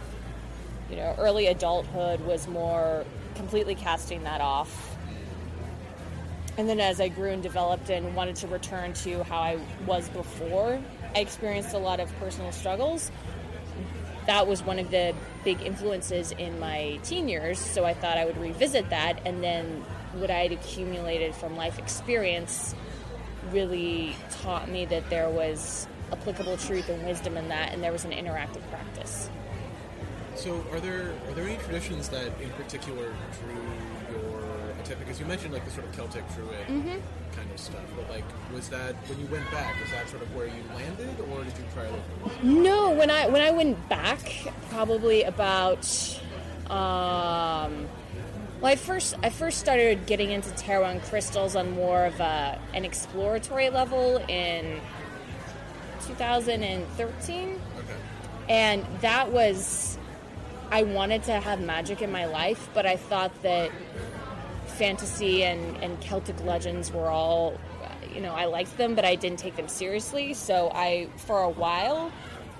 [0.91, 4.97] you know, early adulthood was more completely casting that off.
[6.57, 10.09] And then as I grew and developed and wanted to return to how I was
[10.09, 10.81] before,
[11.15, 13.13] I experienced a lot of personal struggles.
[14.27, 18.25] That was one of the big influences in my teen years, so I thought I
[18.25, 22.75] would revisit that and then what I had accumulated from life experience
[23.53, 28.05] really taught me that there was applicable truth and wisdom in that and there was
[28.05, 29.31] an interactive practice.
[30.39, 34.41] So, are there are there any traditions that, in particular, drew your
[34.81, 34.99] attention?
[35.01, 37.01] Because you mentioned like the sort of Celtic Druid Mhm.
[37.35, 38.25] kind of stuff, but like,
[38.55, 39.75] was that when you went back?
[39.81, 42.45] Was that sort of where you landed, or did you try a little?
[42.45, 44.21] No, when I when I went back,
[44.71, 45.85] probably about
[46.71, 47.89] um,
[48.61, 52.59] well, I first I first started getting into tarot and crystals on more of a,
[52.75, 54.81] an exploratory level in
[56.07, 57.61] 2013,
[58.49, 59.98] and that was
[60.71, 63.71] I wanted to have magic in my life, but I thought that
[64.67, 67.59] fantasy and, and Celtic legends were all,
[68.15, 70.35] you know, I liked them, but I didn't take them seriously.
[70.35, 72.13] So I, for a while,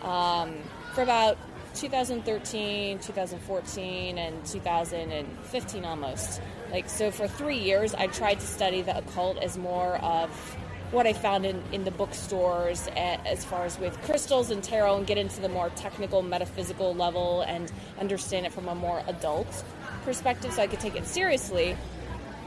[0.03, 0.57] um,
[0.95, 1.37] for about
[1.75, 6.41] 2013, 2014, and 2015 almost,
[6.71, 10.57] like, so for three years, I tried to study the occult as more of
[10.91, 15.07] what I found in, in the bookstores as far as with crystals and tarot and
[15.07, 17.71] get into the more technical metaphysical level and
[18.01, 19.65] understand it from a more adult
[20.05, 21.77] perspective so I could take it seriously.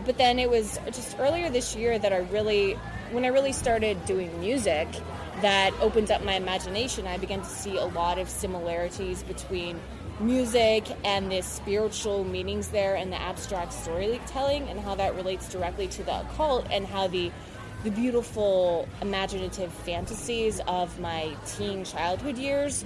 [0.05, 2.73] But then it was just earlier this year that I really,
[3.11, 4.87] when I really started doing music,
[5.41, 7.05] that opened up my imagination.
[7.05, 9.79] I began to see a lot of similarities between
[10.19, 15.87] music and the spiritual meanings there and the abstract storytelling and how that relates directly
[15.87, 17.31] to the occult and how the
[17.83, 22.85] the beautiful imaginative fantasies of my teen childhood years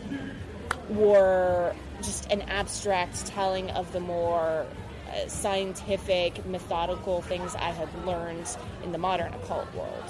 [0.89, 4.65] were just an abstract telling of the more
[5.09, 8.47] uh, scientific, methodical things I had learned
[8.83, 10.03] in the modern occult world.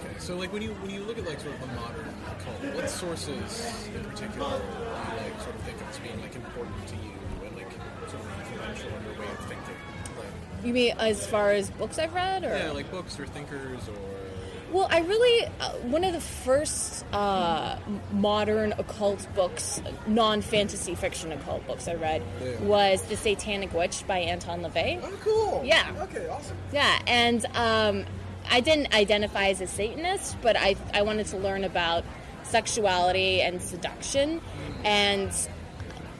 [0.00, 2.74] Okay, so like when you when you look at like sort of the modern occult,
[2.74, 6.86] what sources in particular do you like sort of think of as being like important
[6.88, 7.12] to you
[7.46, 7.70] and like
[8.10, 9.76] sort of influential in your way of thinking?
[10.18, 13.86] Like, You mean as far as books I've read, or yeah, like books or thinkers
[13.88, 13.94] or
[14.72, 17.76] Well, I really uh, one of the first uh,
[18.12, 22.60] modern occult books, non-fantasy fiction occult books I read Yeah.
[22.60, 25.00] was *The Satanic Witch* by Anton LaVey.
[25.02, 25.62] Oh, cool.
[25.64, 25.92] Yeah.
[26.04, 26.56] Okay, awesome.
[26.72, 28.04] Yeah, and um,
[28.50, 32.04] I didn't identify as a Satanist, but I I wanted to learn about
[32.42, 34.40] sexuality and seduction,
[34.84, 35.30] and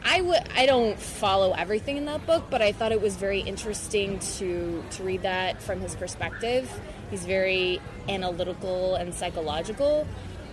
[0.07, 3.39] I would I don't follow everything in that book, but I thought it was very
[3.39, 6.71] interesting to to read that from his perspective.
[7.09, 10.07] He's very analytical and psychological.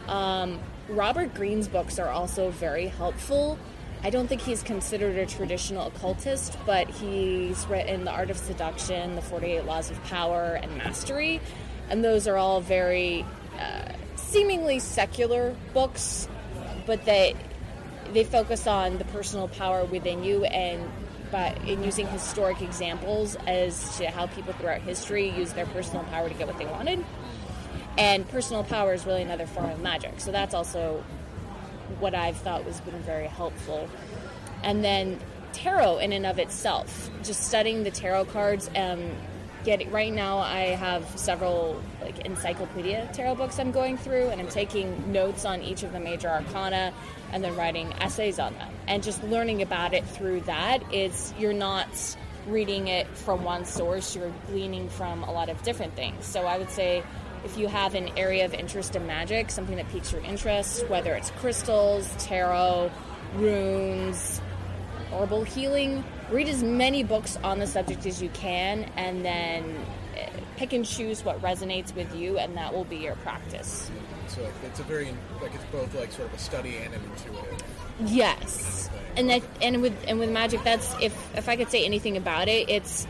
[0.08, 3.58] Um, Robert Greene's books are also very helpful.
[4.02, 9.14] I don't think he's considered a traditional occultist, but he's written The Art of Seduction,
[9.14, 11.40] The 48 Laws of Power, and Mastery.
[11.88, 13.24] And those are all very
[13.60, 16.26] uh, seemingly secular books,
[16.84, 17.36] but they
[18.12, 20.90] they focus on the personal power within you and
[21.30, 26.28] but in using historic examples as to how people throughout history use their personal power
[26.28, 27.02] to get what they wanted.
[27.96, 30.20] And personal power is really another form of magic.
[30.20, 31.02] So that's also
[32.00, 33.88] what I've thought was been very helpful.
[34.62, 35.18] And then
[35.54, 38.70] tarot in and of itself, just studying the tarot cards.
[38.76, 39.12] Um,
[39.64, 44.48] getting right now, I have several like encyclopedia tarot books I'm going through, and I'm
[44.48, 46.92] taking notes on each of the major arcana,
[47.32, 48.70] and then writing essays on them.
[48.86, 51.88] And just learning about it through that is you're not
[52.46, 56.26] reading it from one source; you're gleaning from a lot of different things.
[56.26, 57.02] So I would say
[57.44, 61.14] if you have an area of interest in magic, something that piques your interest, whether
[61.14, 62.90] it's crystals, tarot,
[63.34, 64.40] runes,
[65.12, 69.84] herbal healing, read as many books on the subject as you can, and then
[70.16, 73.90] eh, pick and choose what resonates with you, and that will be your practice.
[74.28, 77.00] So like, it's a very like it's both like sort of a study and an
[77.04, 77.62] intuitive.
[78.06, 82.16] Yes, and that and with and with magic, that's if if I could say anything
[82.16, 83.06] about it, it's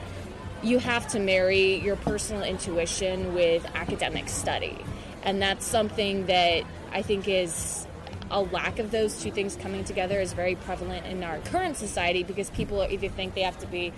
[0.62, 4.76] you have to marry your personal intuition with academic study,
[5.22, 7.86] and that's something that I think is
[8.32, 12.24] a lack of those two things coming together is very prevalent in our current society
[12.24, 13.92] because people either think they have to be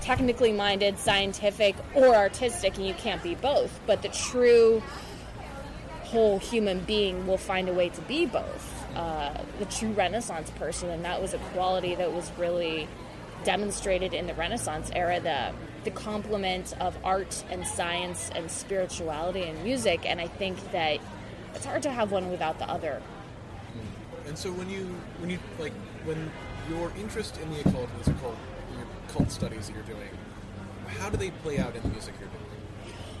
[0.00, 3.80] technically minded, scientific, or artistic, and you can't be both.
[3.86, 4.82] But the true
[6.04, 8.74] whole human being will find a way to be both.
[8.96, 12.88] Uh, the true Renaissance person, and that was a quality that was really
[13.44, 15.20] demonstrated in the Renaissance era.
[15.20, 15.52] The
[15.84, 20.98] the complement of art and science and spirituality and music, and I think that
[21.54, 23.02] it's hard to have one without the other.
[24.26, 24.84] And so when you
[25.20, 25.72] when you like
[26.04, 26.30] when
[26.68, 28.36] your interest in the occult and these occult
[28.76, 30.10] your cult studies that you're doing,
[30.86, 32.48] how do they play out in the music you're doing?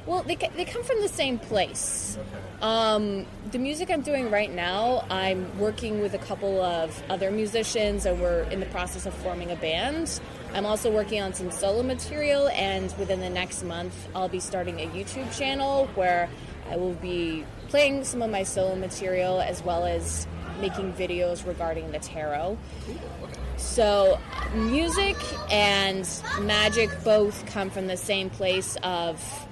[0.08, 2.16] Well, they, they come from the same place.
[2.62, 8.06] Um, the music I'm doing right now, I'm working with a couple of other musicians,
[8.06, 10.18] and we're in the process of forming a band.
[10.54, 14.80] I'm also working on some solo material, and within the next month, I'll be starting
[14.80, 16.30] a YouTube channel where
[16.70, 20.26] I will be playing some of my solo material as well as
[20.60, 22.58] making videos regarding the tarot.
[23.56, 24.18] So,
[24.54, 25.16] music
[25.50, 26.08] and
[26.42, 29.46] magic both come from the same place of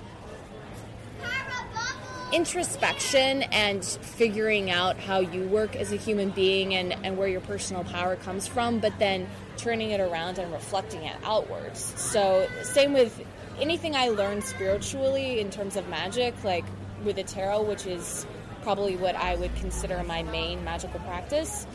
[2.33, 7.41] introspection and figuring out how you work as a human being and, and where your
[7.41, 11.93] personal power comes from, but then turning it around and reflecting it outwards.
[11.97, 13.25] So, same with
[13.61, 16.65] anything I learned spiritually in terms of magic, like
[17.07, 18.27] with the tarot, which is
[18.63, 21.67] probably what I would consider my main magical practice.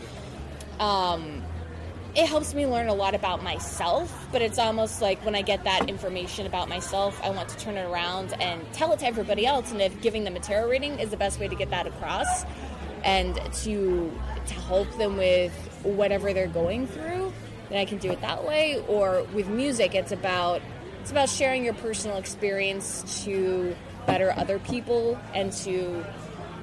[0.79, 1.41] Um,
[2.13, 5.63] it helps me learn a lot about myself, but it's almost like when I get
[5.63, 9.45] that information about myself, I want to turn it around and tell it to everybody
[9.45, 9.71] else.
[9.71, 12.45] And if giving them a tarot reading is the best way to get that across
[13.03, 14.11] and to
[14.47, 17.31] to help them with whatever they're going through,
[17.69, 18.83] then I can do it that way.
[18.89, 20.61] Or with music, it's about
[20.99, 26.03] it's about sharing your personal experience to better other people and to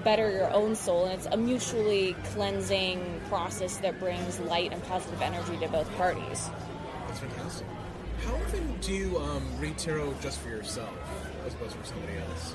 [0.05, 5.21] better your own soul and it's a mutually cleansing process that brings light and positive
[5.21, 6.49] energy to both parties
[7.09, 7.67] That's fantastic.
[8.25, 10.91] How often do you um, read tarot just for yourself
[11.47, 12.55] as opposed to for somebody else?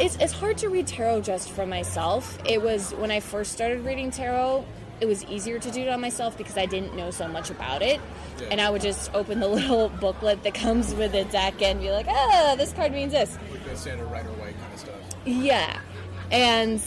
[0.00, 3.84] it's, it's hard to read tarot just for myself it was when i first started
[3.84, 4.64] reading tarot
[5.00, 7.82] it was easier to do it on myself because i didn't know so much about
[7.82, 8.00] it
[8.40, 8.48] Yeah.
[8.52, 11.90] and i would just open the little booklet that comes with the deck and be
[11.90, 13.36] like ah this card means this
[13.74, 14.94] the standard Rider Waite kind of stuff.
[15.24, 15.80] Yeah.
[16.30, 16.80] And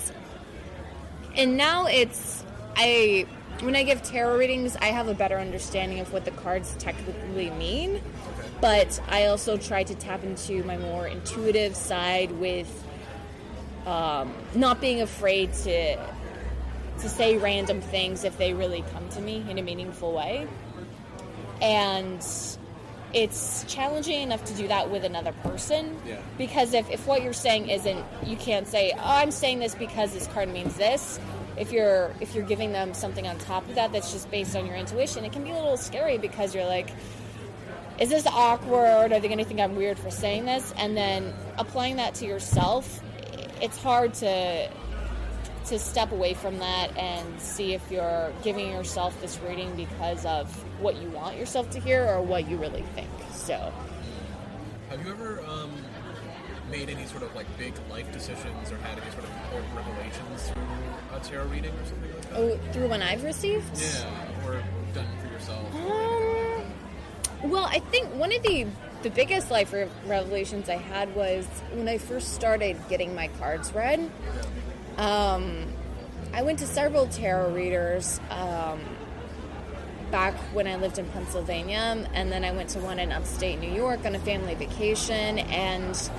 [1.36, 2.43] and now it's
[2.76, 3.28] I
[3.62, 7.50] when I give tarot readings, I have a better understanding of what the cards technically
[7.52, 8.02] mean.
[8.62, 12.84] But I also try to tap into my more intuitive side with
[13.86, 19.45] um, not being afraid to to say random things if they really come to me
[19.47, 20.47] in a meaningful way.
[21.62, 22.23] And
[23.13, 25.98] it's challenging enough to do that with another person.
[26.06, 26.20] Yeah.
[26.38, 30.13] because if, if what you're saying isn't you can't say oh i'm saying this because
[30.13, 31.20] this card means this
[31.58, 34.65] if you're if you're giving them something on top of that that's just based on
[34.65, 36.89] your intuition it can be a little scary because you're like
[38.00, 39.12] is this awkward?
[39.12, 40.72] Are they going to think i'm weird for saying this?
[40.78, 43.02] And then applying that to yourself
[43.62, 44.70] it's hard to
[45.67, 50.49] to step away from that and see if you're giving yourself this reading because of
[50.82, 53.10] what you want yourself to hear or what you really think.
[53.34, 53.73] So,
[54.89, 55.71] Have you ever um,
[56.71, 60.49] made any sort of like big life decisions or had any sort of important revelations
[60.49, 62.38] through a tarot reading or something like that?
[62.38, 63.65] oh, through one I've received.
[63.77, 65.75] Yeah, or done for yourself.
[65.75, 68.67] Um, well, I think one of the
[69.03, 73.71] the biggest life re- revelations I had was when I first started getting my cards
[73.73, 74.10] read.
[74.98, 75.66] Um,
[76.34, 78.80] I went to several tarot readers um,
[80.12, 83.72] back when I lived in Pennsylvania, and then I went to one in upstate New
[83.72, 86.10] York on a family vacation, and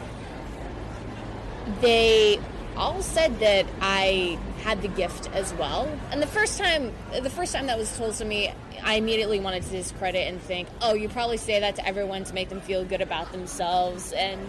[1.80, 2.40] they
[2.76, 5.88] all said that I had the gift as well.
[6.12, 9.64] And the first time, the first time that was told to me, I immediately wanted
[9.64, 12.84] to discredit and think, "Oh, you probably say that to everyone to make them feel
[12.84, 14.40] good about themselves." And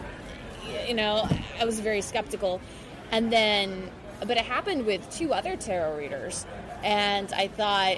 [0.88, 1.28] you know,
[1.60, 2.62] I was very skeptical.
[3.12, 3.90] And then,
[4.20, 6.46] but it happened with two other tarot readers,
[6.84, 7.98] and I thought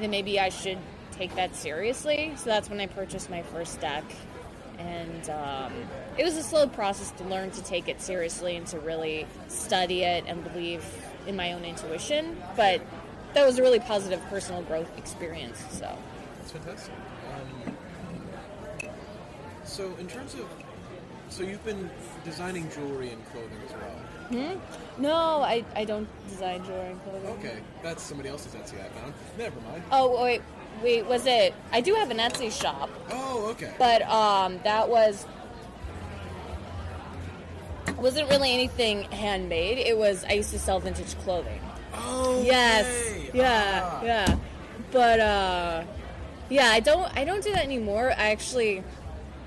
[0.00, 0.78] that maybe I should
[1.12, 2.32] take that seriously.
[2.36, 4.04] So that's when I purchased my first deck.
[4.78, 5.72] And um,
[6.16, 10.02] it was a slow process to learn to take it seriously and to really study
[10.04, 10.82] it and believe
[11.26, 12.40] in my own intuition.
[12.56, 12.80] But
[13.34, 15.62] that was a really positive personal growth experience.
[15.70, 15.94] So
[16.38, 16.94] That's fantastic.
[17.34, 17.74] Um,
[19.64, 20.46] so, in terms of
[21.28, 21.88] so you've been
[22.24, 23.96] designing jewelry and clothing as well.
[24.30, 24.58] Hmm?
[25.00, 27.26] No, I, I don't design jewelry and clothing.
[27.38, 29.14] Okay, that's somebody else's Etsy I found.
[29.38, 29.82] Never mind.
[29.90, 30.42] Oh wait,
[30.82, 31.54] wait, was it?
[31.72, 33.72] I do have an Etsy shop, Oh, okay.
[33.78, 35.26] but um, that was
[37.96, 39.78] wasn't really anything handmade.
[39.78, 41.60] It was I used to sell vintage clothing.
[41.94, 42.86] Oh, Yes.
[42.86, 43.30] okay.
[43.34, 43.80] Yeah.
[43.84, 44.02] Ah.
[44.04, 44.36] Yeah.
[44.92, 45.84] But uh,
[46.48, 47.10] yeah, I don't.
[47.16, 48.10] I don't do that anymore.
[48.12, 48.82] I actually,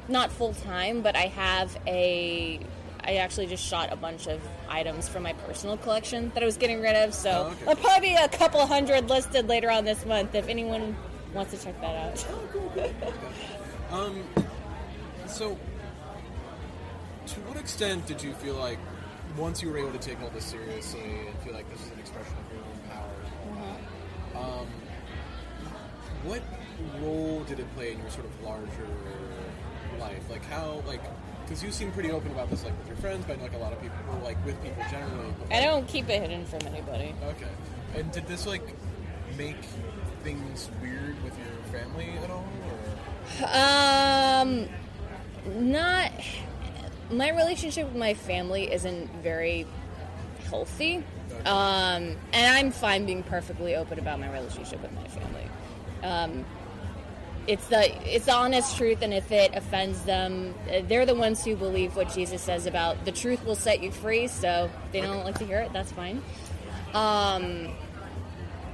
[0.08, 2.60] not full time, but I have a.
[3.04, 4.40] I actually just shot a bunch of
[4.70, 7.14] items from my personal collection that I was getting rid of.
[7.14, 7.56] So Oh, okay.
[7.66, 10.96] there'll probably be a couple hundred listed later on this month if anyone
[11.34, 12.26] wants to check that out.
[13.92, 14.24] Um,
[15.28, 15.56] so,
[17.28, 18.80] to what extent did you feel like
[19.38, 22.00] once you were able to take all this seriously and feel like this is an
[22.00, 22.80] expression of your own
[24.42, 24.62] power?
[24.62, 24.68] Um,
[26.24, 26.42] what
[27.02, 28.88] role did it play in your sort of larger
[30.00, 30.28] life?
[30.28, 31.04] Like how, like,
[31.44, 33.74] because you seem pretty open about this, like with your friends, but like a lot
[33.74, 35.34] of people, like with people generally.
[35.40, 37.14] but, I don't keep it hidden from anybody.
[37.24, 37.52] Okay.
[37.96, 38.64] And did this like
[39.38, 39.64] make
[40.24, 42.46] things weird with your family at all?
[42.70, 43.48] Or?
[43.54, 44.70] Um,
[45.62, 46.12] not.
[47.12, 49.68] My relationship with my family isn't very
[50.50, 51.04] healthy.
[51.46, 55.48] Um, and I'm fine being perfectly open about my relationship with my family.
[56.04, 56.46] Um,
[57.48, 60.54] it's the it's the honest truth, and if it offends them,
[60.88, 64.28] they're the ones who believe what Jesus says about the truth will set you free.
[64.28, 66.22] So if they don't like to hear it, that's fine.
[66.94, 67.70] Um,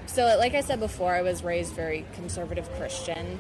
[0.06, 3.40] so, like I said before, I was raised very conservative Christian,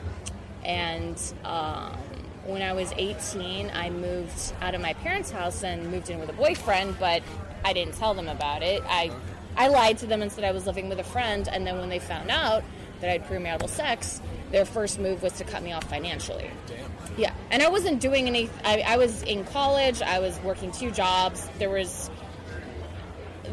[0.64, 1.98] and um,
[2.46, 6.30] when I was 18, I moved out of my parents' house and moved in with
[6.30, 7.22] a boyfriend, but
[7.64, 8.82] I didn't tell them about it.
[8.88, 9.12] I
[9.58, 11.90] I lied to them and said I was living with a friend, and then when
[11.90, 12.64] they found out
[13.02, 14.22] that I had premarital sex,
[14.52, 16.50] their first move was to cut me off financially.
[16.68, 16.92] Damn.
[17.18, 18.50] Yeah, and I wasn't doing any.
[18.64, 20.02] I, I was in college.
[20.02, 21.48] I was working two jobs.
[21.60, 22.10] There was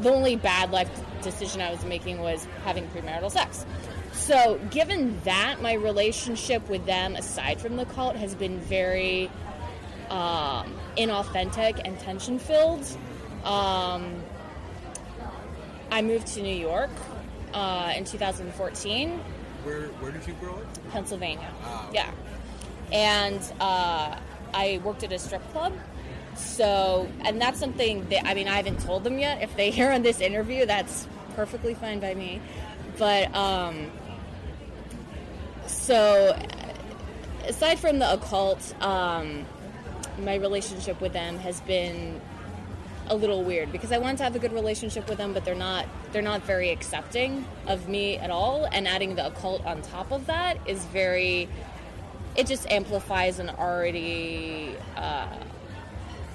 [0.00, 0.90] the only bad life
[1.22, 3.64] decision I was making was having premarital sex.
[4.12, 9.30] So, given that, my relationship with them, aside from the cult, has been very
[10.10, 12.84] um, inauthentic and tension filled.
[13.44, 14.22] Um,
[15.90, 16.90] I moved to New York
[17.52, 19.20] uh, in 2014.
[19.66, 20.90] Where where did you grow up?
[20.92, 21.50] Pennsylvania.
[21.64, 22.10] Ah, Yeah.
[22.92, 24.16] And uh,
[24.54, 25.72] I worked at a strip club.
[26.36, 29.42] So, and that's something that, I mean, I haven't told them yet.
[29.42, 32.40] If they hear on this interview, that's perfectly fine by me.
[32.96, 33.90] But, um,
[35.66, 36.38] so,
[37.48, 39.44] aside from the occult, um,
[40.18, 42.20] my relationship with them has been
[43.08, 45.54] a little weird because I want to have a good relationship with them, but they're
[45.54, 48.66] not they're not very accepting of me at all.
[48.66, 51.48] And adding the occult on top of that is very
[52.36, 55.26] it just amplifies an already uh,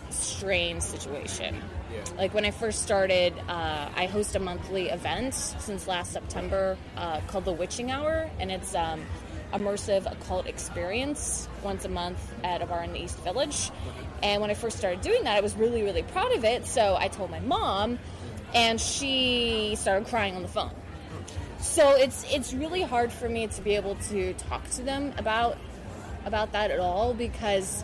[0.09, 1.61] strained situation.
[1.93, 2.03] Yeah.
[2.17, 7.19] Like when I first started, uh, I host a monthly event since last September uh,
[7.27, 9.05] called the Witching Hour, and it's um,
[9.53, 13.71] immersive occult experience once a month at a bar in the East Village.
[14.23, 16.65] And when I first started doing that, I was really, really proud of it.
[16.65, 17.99] So I told my mom,
[18.53, 20.71] and she started crying on the phone.
[21.59, 25.57] So it's it's really hard for me to be able to talk to them about
[26.25, 27.83] about that at all because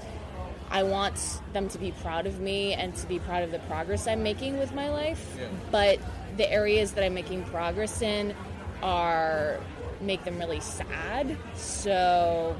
[0.69, 1.19] I want
[1.53, 4.57] them to be proud of me and to be proud of the progress I'm making
[4.57, 5.37] with my life.
[5.39, 5.47] Yeah.
[5.71, 5.99] But
[6.37, 8.35] the areas that I'm making progress in
[8.81, 9.59] are
[10.01, 11.37] make them really sad.
[11.55, 12.55] So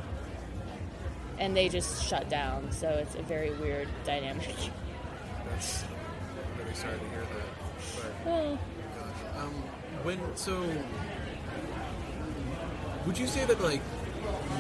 [1.39, 2.71] and they just shut down.
[2.71, 4.55] So it's a very weird dynamic.
[5.49, 8.13] That's I'm really sorry to hear that.
[8.23, 8.59] But Well,
[9.37, 9.53] um,
[10.03, 10.63] when so
[13.05, 13.81] would you say that like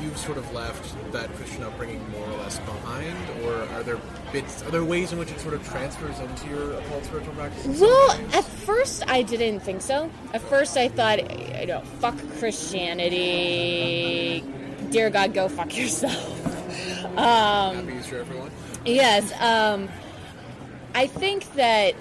[0.01, 3.97] you've sort of left that Christian upbringing more or less behind, or are there
[4.31, 7.79] bits, are there ways in which it sort of transfers into your occult spiritual practice?
[7.79, 10.09] Well, at first I didn't think so.
[10.33, 11.19] At first I thought,
[11.59, 14.43] you know, fuck Christianity.
[14.91, 16.33] Dear God, go fuck yourself.
[17.17, 18.51] Um, Happy Easter, everyone.
[18.85, 19.31] yes.
[19.41, 19.89] Um,
[20.93, 21.95] I think that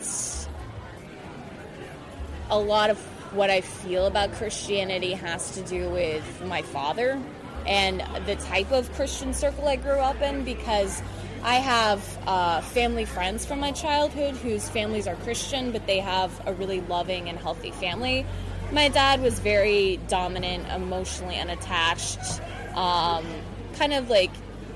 [2.51, 2.99] a lot of
[3.35, 7.19] what I feel about Christianity has to do with my father
[7.67, 11.03] and the type of Christian circle I grew up in because
[11.43, 16.33] I have uh, family friends from my childhood whose families are Christian, but they have
[16.47, 18.27] a really loving and healthy family.
[18.73, 22.41] My dad was very dominant, emotionally unattached,
[22.75, 23.25] um,
[23.75, 24.31] kind of like,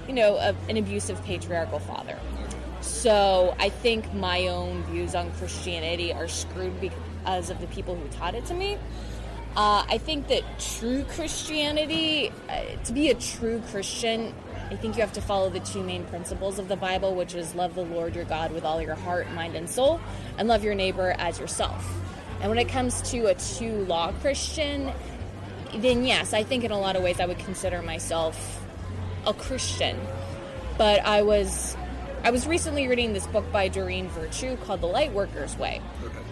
[0.06, 2.16] you know, a, an abusive patriarchal father.
[2.82, 8.08] So I think my own views on Christianity are screwed because of the people who
[8.08, 8.78] taught it to me.
[9.56, 14.32] Uh, I think that true Christianity, uh, to be a true Christian,
[14.70, 17.56] I think you have to follow the two main principles of the Bible, which is
[17.56, 20.00] love the Lord your God with all your heart, mind, and soul,
[20.38, 21.84] and love your neighbor as yourself.
[22.40, 24.92] And when it comes to a two law Christian,
[25.74, 28.64] then yes, I think in a lot of ways I would consider myself
[29.26, 29.98] a Christian.
[30.78, 31.76] But I was
[32.22, 35.80] I was recently reading this book by Doreen Virtue called The Lightworker's Way.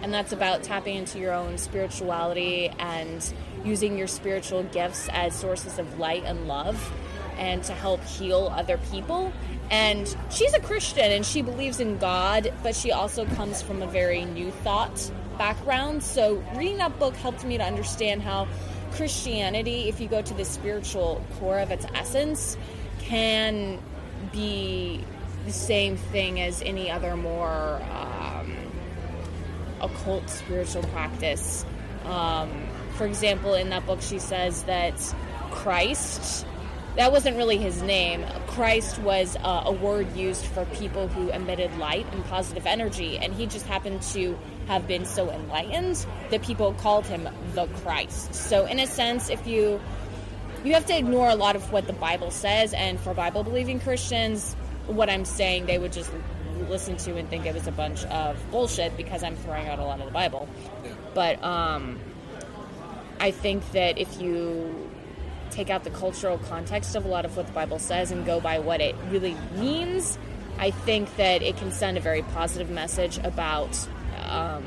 [0.03, 3.33] And that's about tapping into your own spirituality and
[3.65, 6.93] using your spiritual gifts as sources of light and love
[7.39, 9.33] and to help heal other people.
[9.71, 13.87] And she's a Christian and she believes in God, but she also comes from a
[13.87, 16.03] very new thought background.
[16.03, 18.47] So reading that book helped me to understand how
[18.91, 22.57] Christianity, if you go to the spiritual core of its essence,
[22.99, 23.79] can
[24.31, 25.03] be
[25.49, 28.55] the same thing as any other more um,
[29.81, 31.65] occult spiritual practice.
[32.05, 34.93] Um, for example, in that book, she says that
[35.49, 36.45] Christ,
[36.97, 38.23] that wasn't really his name.
[38.45, 43.33] Christ was uh, a word used for people who emitted light and positive energy, and
[43.33, 44.37] he just happened to
[44.67, 48.35] have been so enlightened that people called him the Christ.
[48.35, 49.81] So, in a sense, if you
[50.63, 53.79] you have to ignore a lot of what the Bible says, and for Bible believing
[53.79, 54.55] Christians,
[54.89, 56.11] what I'm saying they would just
[56.67, 59.83] listen to and think it was a bunch of bullshit because I'm throwing out a
[59.83, 60.47] lot of the Bible.
[61.13, 61.99] But um,
[63.19, 64.89] I think that if you
[65.51, 68.39] take out the cultural context of a lot of what the Bible says and go
[68.39, 70.17] by what it really means,
[70.57, 73.87] I think that it can send a very positive message about
[74.25, 74.63] um,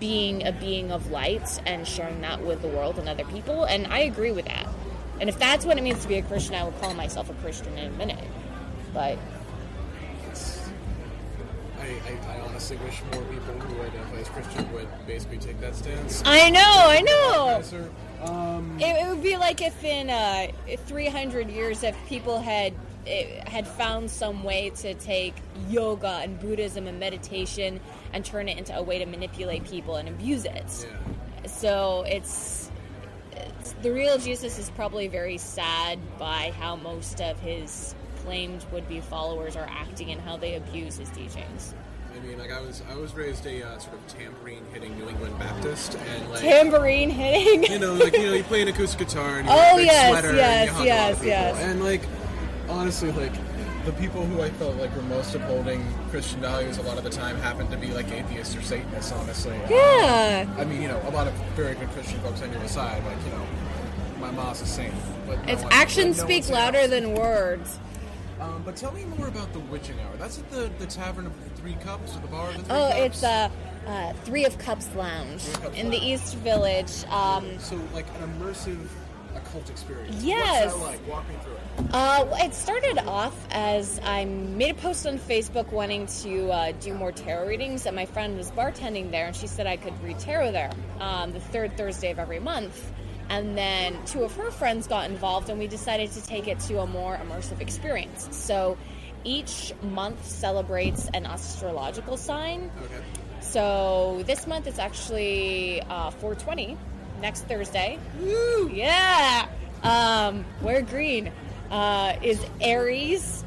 [0.00, 3.64] being a being of light and sharing that with the world and other people.
[3.64, 4.66] And I agree with that.
[5.20, 7.34] And if that's what it means to be a Christian, I will call myself a
[7.34, 8.28] Christian in a minute.
[8.94, 9.18] But
[11.80, 15.74] I, I, I honestly wish more people who identify as Christian would basically take that
[15.74, 16.22] stance.
[16.24, 17.62] I know, I know.
[18.22, 20.46] Um, It, it would be like if in uh,
[20.86, 22.72] 300 years, if people had
[23.46, 25.34] had found some way to take
[25.68, 27.78] yoga and Buddhism and meditation
[28.14, 30.86] and turn it into a way to manipulate people and abuse it.
[31.46, 32.70] So it's,
[33.32, 37.94] it's the real Jesus is probably very sad by how most of his
[38.24, 41.74] claimed would-be followers are acting and how they abuse his teachings.
[42.16, 45.08] I mean, like I was, I was raised a uh, sort of tambourine hitting New
[45.08, 47.64] England Baptist, and like Tambourine hitting.
[47.70, 50.34] you know, like you know, you play an acoustic guitar and you Oh, yes, sweater
[50.34, 51.56] yes, and you hug a yes, yes.
[51.58, 52.02] And like,
[52.68, 53.32] honestly, like
[53.84, 57.10] the people who I felt like were most upholding Christian values a lot of the
[57.10, 59.10] time happened to be like atheists or Satanists.
[59.12, 60.46] Honestly, Yeah.
[60.56, 63.18] I mean, you know, a lot of very good Christian folks on your side, like
[63.26, 63.46] you know,
[64.20, 64.94] my mom's a saint.
[65.26, 66.90] But no It's one- actions no speak louder else.
[66.90, 67.78] than words.
[68.44, 70.16] Um, but tell me more about the witching hour.
[70.16, 72.76] That's at the the tavern of the Three Cups or the bar of the Three
[72.76, 72.94] Oh, Cups.
[72.98, 73.50] Oh, it's uh,
[73.86, 77.04] uh, Three of Cups Lounge Cups in the East Village.
[77.10, 78.86] Um, so like an immersive
[79.34, 80.22] occult experience.
[80.22, 80.72] Yes.
[80.72, 81.08] What's that like?
[81.08, 81.94] Walk me through it.
[81.94, 86.72] Uh, well, it started off as I made a post on Facebook wanting to uh,
[86.72, 90.00] do more tarot readings, and my friend was bartending there, and she said I could
[90.02, 90.70] read tarot there
[91.00, 92.92] um, the third Thursday of every month.
[93.30, 96.80] And then two of her friends got involved, and we decided to take it to
[96.80, 98.28] a more immersive experience.
[98.30, 98.76] So
[99.24, 102.70] each month celebrates an astrological sign.
[102.84, 103.02] Okay.
[103.40, 106.76] So this month it's actually uh, 420,
[107.20, 107.98] next Thursday.
[108.20, 108.70] Woo!
[108.72, 109.48] Yeah!
[109.82, 111.32] Um, wear green
[111.70, 113.44] uh, is Aries,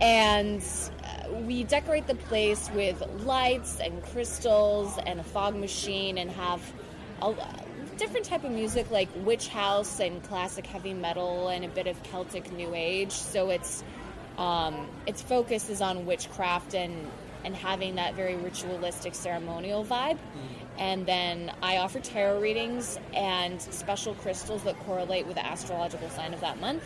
[0.00, 0.62] and
[1.02, 6.60] uh, we decorate the place with lights and crystals and a fog machine, and have
[7.22, 7.34] a
[7.96, 12.02] different type of music like witch house and classic heavy metal and a bit of
[12.04, 13.12] Celtic New Age.
[13.12, 13.82] So it's
[14.38, 17.10] um, its focus is on witchcraft and
[17.44, 20.18] and having that very ritualistic ceremonial vibe.
[20.78, 26.34] And then I offer tarot readings and special crystals that correlate with the astrological sign
[26.34, 26.82] of that month.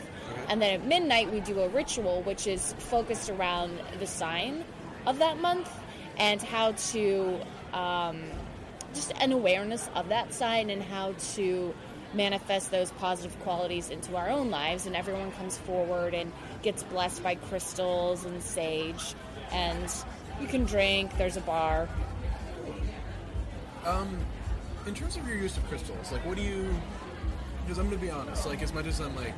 [0.49, 4.65] And then at midnight, we do a ritual which is focused around the sign
[5.07, 5.73] of that month
[6.19, 7.41] and how to
[7.73, 8.23] um,
[8.95, 11.75] just an awareness of that sign and how to
[12.13, 14.87] manifest those positive qualities into our own lives.
[14.87, 16.33] And everyone comes forward and
[16.63, 19.15] gets blessed by crystals and sage.
[19.53, 19.89] And
[20.41, 21.89] you can drink, there's a bar.
[23.85, 24.19] Um,
[24.87, 26.69] in terms of your use of crystals, like, what do you?
[27.65, 29.35] Because I'm gonna be honest, like, as much as I'm like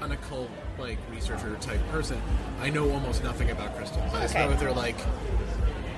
[0.00, 0.48] an occult
[0.78, 2.20] like researcher type person,
[2.60, 4.12] I know almost nothing about crystals.
[4.14, 4.44] I just Okay.
[4.44, 4.96] know that they're like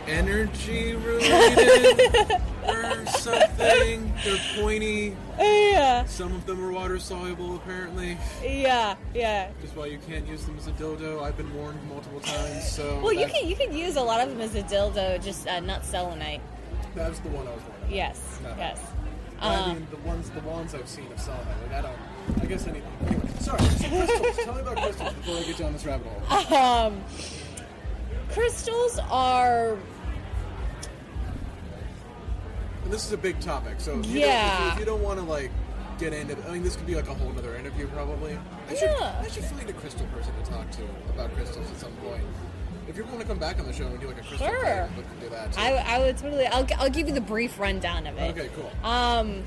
[0.08, 4.12] energy related or something.
[4.24, 5.16] They're pointy.
[5.38, 6.04] Yeah.
[6.06, 8.16] Some of them are water soluble, apparently.
[8.44, 9.50] Yeah, yeah.
[9.60, 11.22] Just why you can't use them as a dildo.
[11.22, 12.70] I've been warned multiple times.
[12.70, 15.46] So Well, you can you can use a lot of them as a dildo, just
[15.48, 16.40] uh, not selenite.
[16.94, 17.92] That's the one I was wondering.
[17.94, 18.54] Yes, No.
[18.58, 18.80] yes.
[19.40, 21.96] I Um, mean, the ones the ones I've seen of Sama, like I don't.
[22.40, 22.84] I guess anything.
[23.08, 23.58] Anyway, sorry.
[23.64, 24.36] So crystals.
[24.44, 26.56] Tell me about crystals before I get down this rabbit hole.
[26.86, 27.02] um,
[28.32, 29.76] crystals are
[32.84, 34.48] And this is a big topic, so if you Yeah.
[34.48, 35.50] don't, if you, if you don't want to like
[35.98, 38.36] get into, I mean, this could be like a whole other interview probably.
[38.68, 39.20] I should, Yeah.
[39.22, 40.82] I should find a crystal person to talk to
[41.14, 42.24] about crystals at some point.
[42.88, 44.64] If you want to come back on the show and do like a crystal Sure.
[44.64, 45.52] thing, we can do that.
[45.52, 45.60] Too.
[45.60, 46.46] I, I would totally.
[46.46, 48.36] I'll, I'll give you the brief rundown of it.
[48.36, 48.70] okay, cool.
[48.88, 49.44] Um,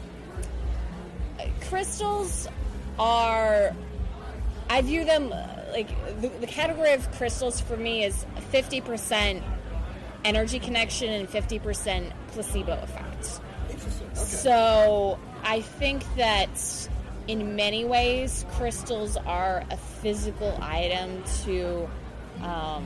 [1.68, 2.48] crystals
[2.98, 3.76] are.
[4.70, 5.30] I view them
[5.76, 9.44] like the, the category of crystals for me is fifty percent
[10.24, 13.42] energy connection and fifty percent placebo effect.
[13.70, 14.08] Interesting.
[14.08, 14.16] Okay.
[14.16, 16.90] So I think that
[17.28, 21.90] in many ways, crystals are a physical item to
[22.42, 22.86] um,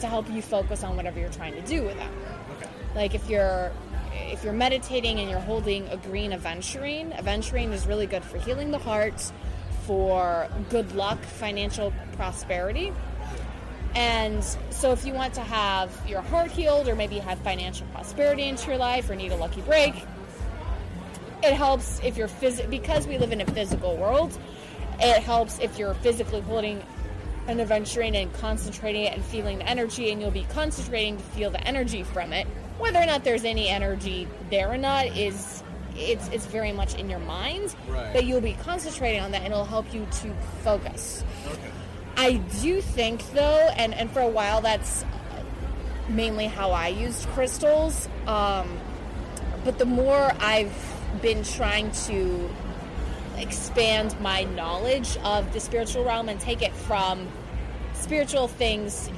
[0.00, 2.12] to help you focus on whatever you're trying to do with them.
[2.56, 2.70] okay.
[2.94, 3.72] Like if you're
[4.14, 8.70] if you're meditating and you're holding a green aventurine, aventurine is really good for healing
[8.70, 9.32] the heart,
[9.88, 12.92] for good luck, financial prosperity.
[13.94, 18.42] And so if you want to have your heart healed or maybe have financial prosperity
[18.42, 19.94] into your life or need a lucky break,
[21.42, 24.38] it helps if you're phys- because we live in a physical world.
[25.00, 26.82] It helps if you're physically holding
[27.46, 31.50] an aventurine and concentrating it and feeling the energy, and you'll be concentrating to feel
[31.50, 32.46] the energy from it.
[32.76, 35.62] Whether or not there's any energy there or not is
[35.98, 38.12] it's it's very much in your mind, Right.
[38.12, 41.24] but you'll be concentrating on that, and it'll help you to focus.
[41.46, 41.70] Okay.
[42.16, 42.32] I
[42.62, 45.04] do think though, and, and for a while that's
[46.08, 48.08] mainly how I used crystals.
[48.26, 48.78] Um,
[49.64, 50.74] but the more I've
[51.22, 52.48] been trying to
[53.36, 57.28] expand my knowledge of the spiritual realm and take it from
[57.94, 59.10] spiritual things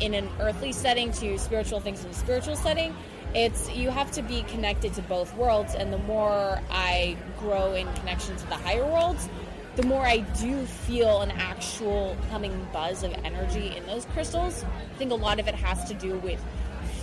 [0.00, 2.94] in an earthly setting to spiritual things in a spiritual setting,
[3.34, 5.74] it's you have to be connected to both worlds.
[5.74, 9.28] And the more I grow in connection to the higher worlds,
[9.76, 14.64] the more I do feel an actual humming buzz of energy in those crystals.
[14.64, 16.42] I think a lot of it has to do with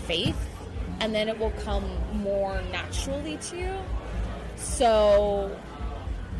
[0.05, 0.38] faith,
[0.99, 3.78] and then it will come more naturally to you.
[4.57, 5.57] So,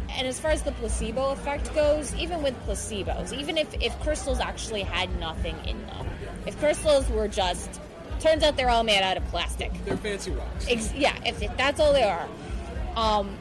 [0.09, 4.41] and as far as the placebo effect goes, even with placebos, even if, if crystals
[4.41, 6.09] actually had nothing in them,
[6.45, 7.79] if crystals were just,
[8.20, 9.72] turns out they're all made out of plastic.
[9.86, 10.68] They're fancy rocks.
[10.70, 12.28] Ex- yeah, if, if that's all they are.
[12.95, 13.38] Um,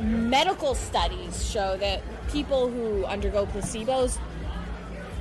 [0.00, 4.18] medical studies show that people who undergo placebos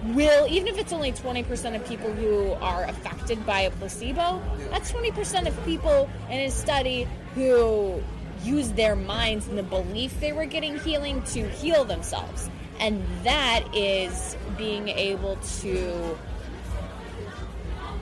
[0.03, 4.91] will, even if it's only 20% of people who are affected by a placebo, that's
[4.91, 8.01] 20% of people in a study who
[8.43, 12.49] use their minds and the belief they were getting healing to heal themselves.
[12.79, 16.17] And that is being able to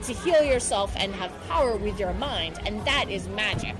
[0.08, 3.76] to heal yourself and have power with your mind, and that is magic.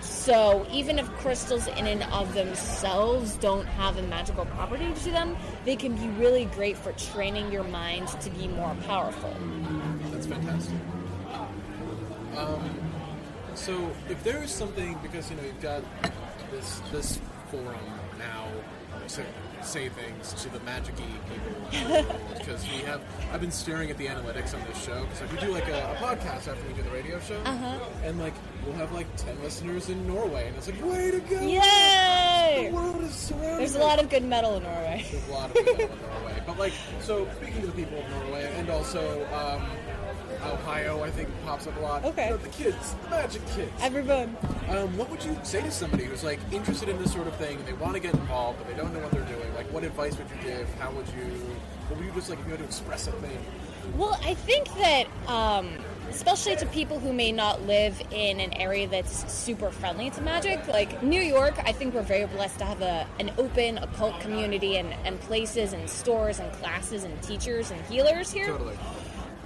[0.00, 5.36] So even if crystals in and of themselves don't have a magical property to them,
[5.64, 9.34] they can be really great for training your mind to be more powerful.
[10.10, 10.74] That's fantastic.
[12.36, 12.80] Um,
[13.54, 15.82] so if there is something, because you know you've got
[16.50, 17.20] this this
[17.50, 17.78] forum
[18.18, 18.48] now
[19.62, 21.04] say things to the magic-y
[21.70, 23.00] people, because we have.
[23.32, 25.92] I've been staring at the analytics on this show because like we do like a,
[25.92, 27.78] a podcast after we do the radio show, Uh-huh.
[28.04, 28.34] and like
[28.64, 31.40] we'll have like ten listeners in Norway, and it's like way to go!
[31.40, 32.68] Yay!
[32.68, 33.58] The world is surrounding.
[33.58, 35.04] There's a lot of good metal in Norway.
[35.10, 36.42] There's a lot of people in Norway.
[36.46, 39.66] But like, so speaking to the people of Norway and also um,
[40.44, 42.04] Ohio, I think pops up a lot.
[42.04, 42.26] Okay.
[42.26, 43.72] You know, the kids, the magic kids.
[43.80, 44.36] Everyone.
[44.68, 47.58] Um, what would you say to somebody who's like interested in this sort of thing
[47.58, 49.54] and they want to get involved but they don't know what they're doing?
[49.54, 50.68] Like, what advice would you give?
[50.74, 51.24] How would you?
[51.88, 53.38] What would you just like if you had to express something?
[53.96, 55.70] Well, I think that, um,
[56.10, 60.66] especially to people who may not live in an area that's super friendly to magic,
[60.68, 64.76] like New York, I think we're very blessed to have a, an open occult community
[64.76, 68.48] and, and places and stores and classes and teachers and healers here.
[68.48, 68.76] Totally.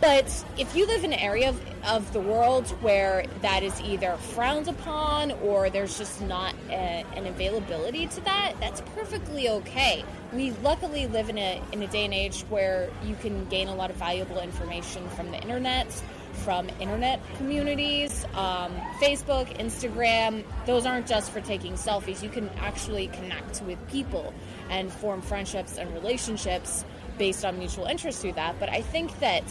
[0.03, 4.17] But if you live in an area of, of the world where that is either
[4.17, 10.05] frowned upon or there's just not a, an availability to that, that's perfectly okay.
[10.33, 13.77] We luckily live in a, in a day and age where you can gain a
[13.77, 15.87] lot of valuable information from the internet,
[16.33, 20.43] from internet communities, um, Facebook, Instagram.
[20.67, 22.25] Those aren't just for taking selfies.
[22.25, 24.35] You can actually connect with people
[24.69, 26.85] and form friendships and relationships
[27.19, 28.59] based on mutual interest through that.
[28.59, 29.45] But I think that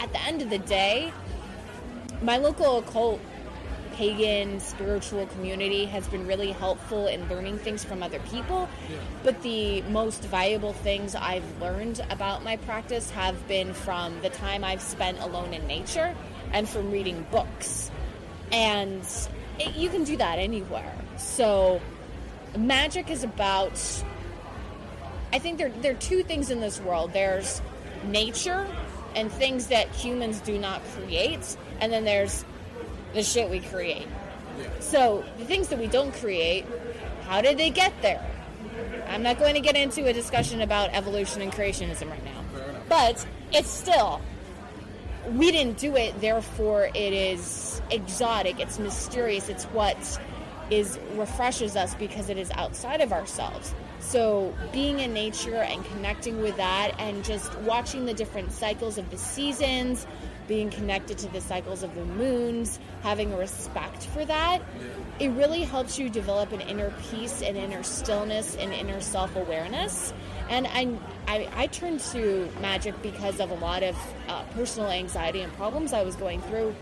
[0.00, 1.12] at the end of the day,
[2.22, 3.20] my local occult
[3.98, 8.68] pagan spiritual community has been really helpful in learning things from other people.
[9.24, 14.62] But the most valuable things I've learned about my practice have been from the time
[14.62, 16.14] I've spent alone in nature
[16.52, 17.90] and from reading books.
[18.52, 19.02] And
[19.58, 20.94] it, you can do that anywhere.
[21.16, 21.80] So,
[22.56, 23.82] magic is about.
[25.32, 27.60] I think there, there are two things in this world there's
[28.06, 28.66] nature
[29.18, 32.44] and things that humans do not create, and then there's
[33.14, 34.06] the shit we create.
[34.78, 36.64] So, the things that we don't create,
[37.24, 38.24] how did they get there?
[39.08, 42.44] I'm not going to get into a discussion about evolution and creationism right now.
[42.88, 44.20] But it's still,
[45.32, 49.96] we didn't do it, therefore it is exotic, it's mysterious, it's what
[50.70, 53.74] is refreshes us because it is outside of ourselves.
[54.00, 59.10] So being in nature and connecting with that and just watching the different cycles of
[59.10, 60.06] the seasons,
[60.46, 64.62] being connected to the cycles of the moons, having a respect for that,
[65.20, 70.12] it really helps you develop an inner peace and inner stillness and inner self awareness.
[70.48, 70.88] And I,
[71.26, 73.96] I, I turned to magic because of a lot of
[74.28, 76.74] uh, personal anxiety and problems I was going through.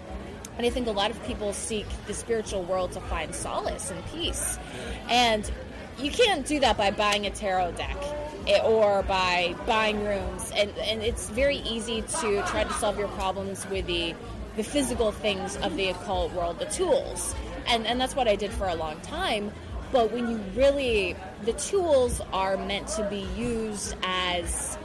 [0.56, 4.04] And I think a lot of people seek the spiritual world to find solace and
[4.06, 4.58] peace.
[5.10, 5.50] And
[5.98, 7.96] you can't do that by buying a tarot deck
[8.46, 10.52] eh, or by buying rooms.
[10.54, 14.14] And, and it's very easy to try to solve your problems with the,
[14.56, 17.34] the physical things of the occult world, the tools.
[17.66, 19.52] And, and that's what I did for a long time.
[19.92, 24.76] But when you really, the tools are meant to be used as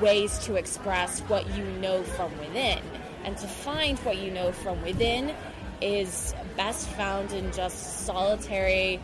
[0.00, 2.78] ways to express what you know from within.
[3.24, 5.34] And to find what you know from within
[5.80, 9.00] is best found in just solitary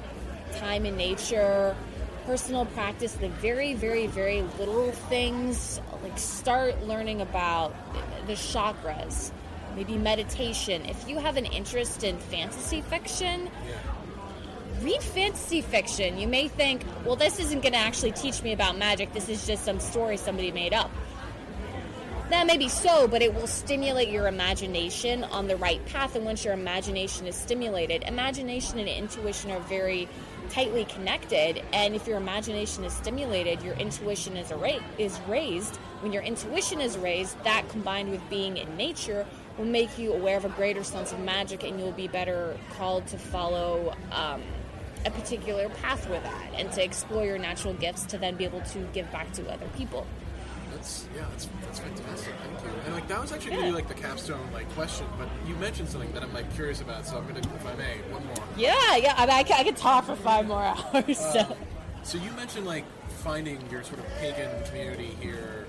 [0.49, 1.77] time in nature,
[2.27, 5.81] personal practice, the very, very, very little things.
[6.03, 7.75] Like start learning about
[8.27, 9.31] the chakras,
[9.75, 10.85] maybe meditation.
[10.85, 13.51] If you have an interest in fantasy fiction,
[14.83, 16.19] read fantasy fiction.
[16.19, 19.13] You may think, well, this isn't going to actually teach me about magic.
[19.13, 20.91] This is just some story somebody made up.
[22.31, 26.15] That may be so, but it will stimulate your imagination on the right path.
[26.15, 30.11] And once your imagination is stimulated, imagination and intuition are very
[30.51, 31.63] tightly connected.
[31.73, 35.77] And if your imagination is stimulated, your intuition is, ra- is raised.
[36.01, 39.25] When your intuition is raised, that combined with being in nature
[39.57, 43.07] will make you aware of a greater sense of magic, and you'll be better called
[43.07, 43.95] to follow.
[44.13, 44.43] Um,
[45.07, 48.61] a particular path with that and to explore your natural gifts to then be able
[48.63, 50.05] to give back to other people.
[50.79, 52.33] That's yeah, that's that's fantastic.
[52.45, 52.81] Thank you.
[52.87, 55.89] And like that was actually gonna be like the capstone like question, but you mentioned
[55.89, 58.37] something that I'm like curious about, so I'm gonna, if I may, one more.
[58.57, 59.15] Yeah, yeah.
[59.17, 60.63] I, mean, I, could, I could talk for five more
[60.95, 61.19] hours.
[61.19, 61.41] So.
[61.41, 61.55] Uh,
[62.05, 65.67] so you mentioned like finding your sort of pagan community here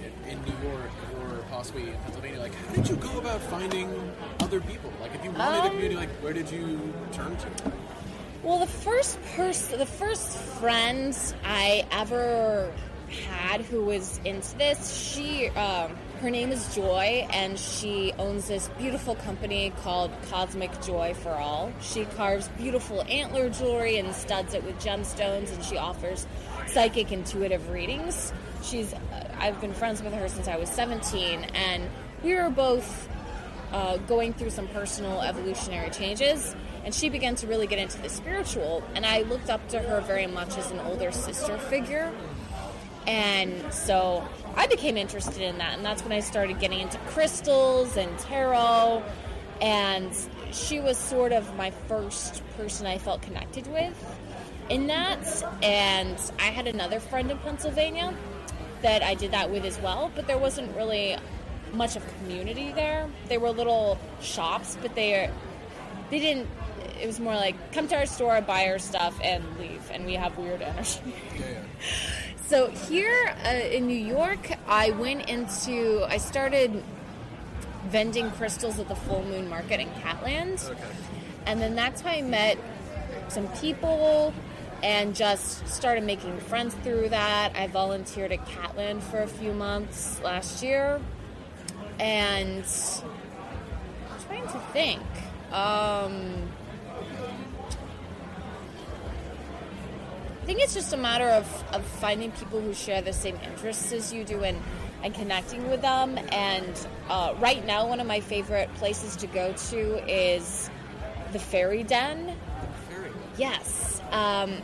[0.00, 0.90] in, in New York
[1.20, 2.40] or possibly in Pennsylvania.
[2.40, 4.92] Like, how did you go about finding other people?
[5.00, 7.72] Like, if you wanted a Um, community, like, where did you turn to?
[8.42, 12.72] Well, the first person, the first friend I ever
[13.10, 18.68] had who was into this, she, um, her name is Joy, and she owns this
[18.78, 21.72] beautiful company called Cosmic Joy for All.
[21.80, 26.26] She carves beautiful antler jewelry and studs it with gemstones, and she offers
[26.66, 28.32] psychic intuitive readings.
[28.62, 31.88] She's, uh, I've been friends with her since I was 17, and
[32.22, 33.08] we were both
[33.72, 36.54] uh, going through some personal evolutionary changes,
[36.84, 38.82] and she began to really get into the spiritual.
[38.94, 42.12] And I looked up to her very much as an older sister figure.
[43.06, 44.26] And so
[44.56, 49.02] I became interested in that, and that's when I started getting into crystals and tarot.
[49.60, 50.10] And
[50.52, 53.94] she was sort of my first person I felt connected with
[54.68, 55.20] in that.
[55.62, 58.14] And I had another friend in Pennsylvania
[58.82, 61.16] that I did that with as well, but there wasn't really
[61.72, 63.08] much of a community there.
[63.28, 65.30] They were little shops, but they
[66.10, 66.48] they didn't.
[67.00, 69.82] It was more like come to our store, buy our stuff, and leave.
[69.90, 71.00] And we have weird energy.
[72.50, 76.04] So here uh, in New York, I went into.
[76.08, 76.82] I started
[77.86, 80.76] vending crystals at the Full Moon Market in Catland,
[81.46, 82.58] and then that's how I met
[83.28, 84.34] some people
[84.82, 87.54] and just started making friends through that.
[87.54, 91.00] I volunteered at Catland for a few months last year,
[92.00, 92.64] and
[94.10, 95.02] I'm trying to think.
[95.52, 96.50] Um,
[100.40, 103.92] I think it's just a matter of, of finding people who share the same interests
[103.92, 104.58] as you do and,
[105.02, 106.18] and connecting with them.
[106.32, 110.70] And uh, right now, one of my favorite places to go to is
[111.32, 112.34] the Fairy Den.
[113.36, 114.00] Yes.
[114.12, 114.54] Um,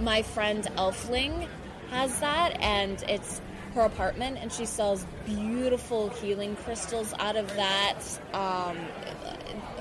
[0.00, 1.46] my friend Elfling
[1.90, 3.42] has that, and it's
[3.74, 7.98] her apartment, and she sells beautiful healing crystals out of that.
[8.32, 8.76] Um,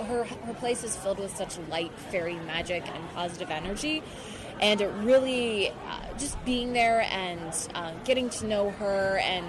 [0.05, 4.03] her, her place is filled with such light fairy magic and positive energy
[4.61, 5.73] and it really uh,
[6.17, 9.45] just being there and uh, getting to know her and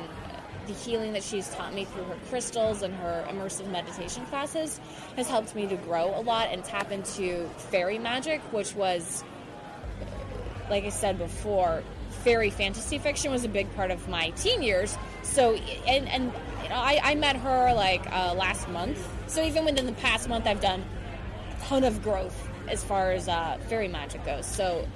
[0.67, 4.81] the healing that she's taught me through her crystals and her immersive meditation classes
[5.17, 9.25] has helped me to grow a lot and tap into fairy magic, which was,
[10.69, 11.83] like I said before,
[12.23, 14.97] fairy fantasy fiction was a big part of my teen years.
[15.23, 16.33] So, and and
[16.63, 19.05] you know, I, I met her like uh, last month.
[19.27, 20.85] So even within the past month, I've done
[21.57, 24.47] a ton of growth as far as uh, fairy magic goes.
[24.47, 24.87] So,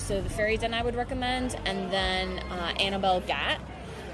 [0.00, 3.60] so the fairy den I would recommend, and then uh, Annabel Gat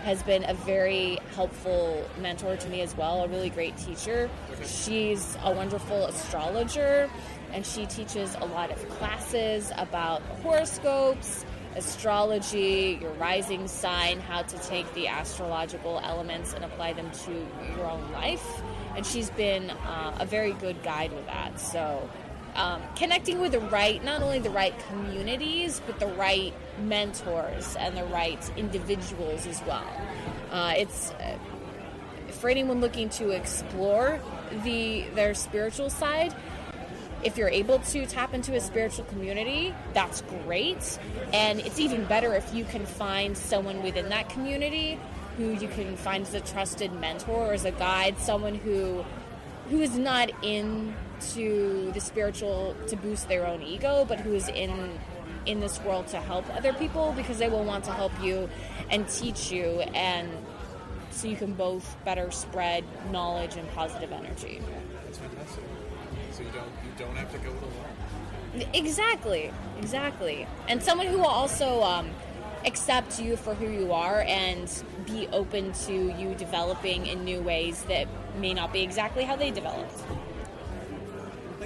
[0.02, 3.24] has been a very helpful mentor to me as well.
[3.24, 4.30] A really great teacher.
[4.64, 7.10] She's a wonderful astrologer,
[7.52, 11.44] and she teaches a lot of classes about horoscopes
[11.76, 17.32] astrology, your rising sign, how to take the astrological elements and apply them to
[17.76, 18.62] your own life.
[18.96, 21.60] And she's been uh, a very good guide with that.
[21.60, 22.08] So,
[22.56, 26.52] um, connecting with the right, not only the right communities, but the right
[26.82, 29.86] mentors and the right individuals as well.
[30.50, 31.38] Uh, it's uh,
[32.30, 34.20] for anyone looking to explore
[34.64, 36.34] the their spiritual side
[37.22, 40.98] if you're able to tap into a spiritual community, that's great.
[41.32, 44.98] And it's even better if you can find someone within that community
[45.36, 49.04] who you can find as a trusted mentor or as a guide, someone who
[49.70, 50.30] who is not
[51.16, 54.98] into the spiritual to boost their own ego, but who is in
[55.44, 58.48] in this world to help other people because they will want to help you
[58.90, 60.28] and teach you and
[61.10, 64.60] so you can both better spread knowledge and positive energy.
[65.04, 65.62] That's fantastic.
[66.32, 68.68] So you don't you don't have to go it alone.
[68.74, 70.46] Exactly, exactly.
[70.68, 72.10] And someone who will also um,
[72.64, 74.70] accept you for who you are and
[75.06, 78.08] be open to you developing in new ways that
[78.38, 80.02] may not be exactly how they developed.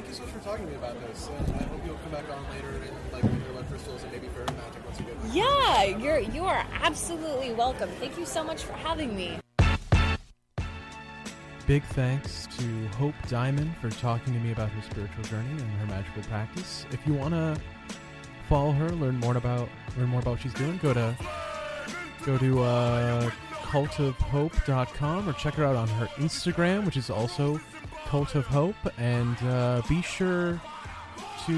[0.00, 1.28] Thank you so much for talking to me about this.
[1.28, 4.10] And I hope you'll come back on later and like with your blood crystals and
[4.10, 5.30] maybe fairy magic once you get back.
[5.34, 7.90] Yeah, you're you are absolutely welcome.
[8.00, 9.38] Thank you so much for having me.
[11.66, 15.86] Big thanks to Hope Diamond for talking to me about her spiritual journey and her
[15.88, 16.86] magical practice.
[16.92, 17.60] If you want to
[18.48, 21.14] follow her, learn more about learn more about what she's doing, go to
[22.24, 27.60] go to uh, cultofhope.com or check her out on her Instagram, which is also
[28.10, 30.60] Cult of Hope, and uh, be sure
[31.46, 31.52] to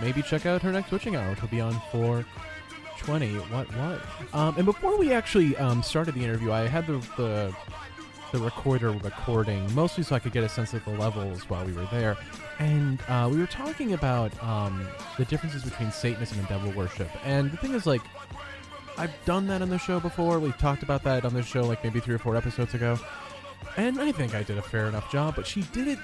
[0.00, 3.34] maybe check out her next witching hour, which will be on 420.
[3.34, 4.00] What what?
[4.32, 7.52] Um, and before we actually um, started the interview, I had the, the
[8.30, 11.72] the recorder recording, mostly so I could get a sense of the levels while we
[11.72, 12.16] were there.
[12.60, 14.86] And uh, we were talking about um,
[15.16, 17.10] the differences between Satanism and devil worship.
[17.24, 18.02] And the thing is, like,
[18.96, 20.38] I've done that on the show before.
[20.38, 23.00] We've talked about that on the show, like maybe three or four episodes ago.
[23.78, 26.00] And I think I did a fair enough job, but she did it.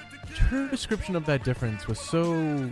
[0.47, 2.71] Her description of that difference was so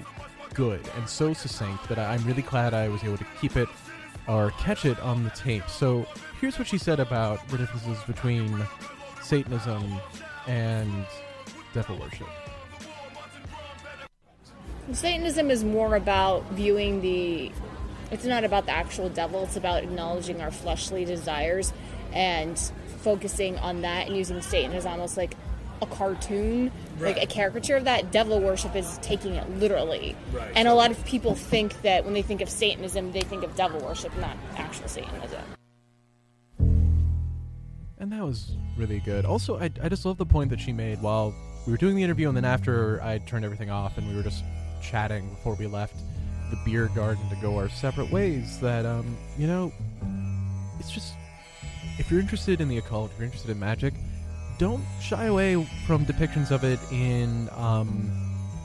[0.53, 3.67] good and so succinct that I'm really glad I was able to keep it
[4.29, 5.67] or catch it on the tape.
[5.67, 6.05] So
[6.39, 8.65] here's what she said about the differences between
[9.21, 9.99] Satanism
[10.47, 11.05] and
[11.73, 12.27] devil worship.
[14.93, 17.51] Satanism is more about viewing the.
[18.09, 19.43] It's not about the actual devil.
[19.43, 21.73] It's about acknowledging our fleshly desires
[22.13, 22.57] and
[23.03, 25.35] focusing on that and using Satan as almost like
[25.81, 28.11] a cartoon, like a caricature of that.
[28.11, 30.15] Devil worship is taking it literally.
[30.31, 30.51] Right.
[30.55, 33.55] And a lot of people think that when they think of Satanism, they think of
[33.55, 35.41] devil worship, not actual Satanism.
[37.97, 39.25] And that was really good.
[39.25, 41.33] Also, I, I just love the point that she made while
[41.65, 44.23] we were doing the interview, and then after I turned everything off and we were
[44.23, 44.43] just
[44.81, 45.95] chatting before we left
[46.49, 48.59] the beer garden to go our separate ways.
[48.59, 49.71] That, um, you know,
[50.79, 51.13] it's just
[51.97, 53.93] if you're interested in the occult, if you're interested in magic,
[54.57, 58.11] don't shy away from depictions of it in um,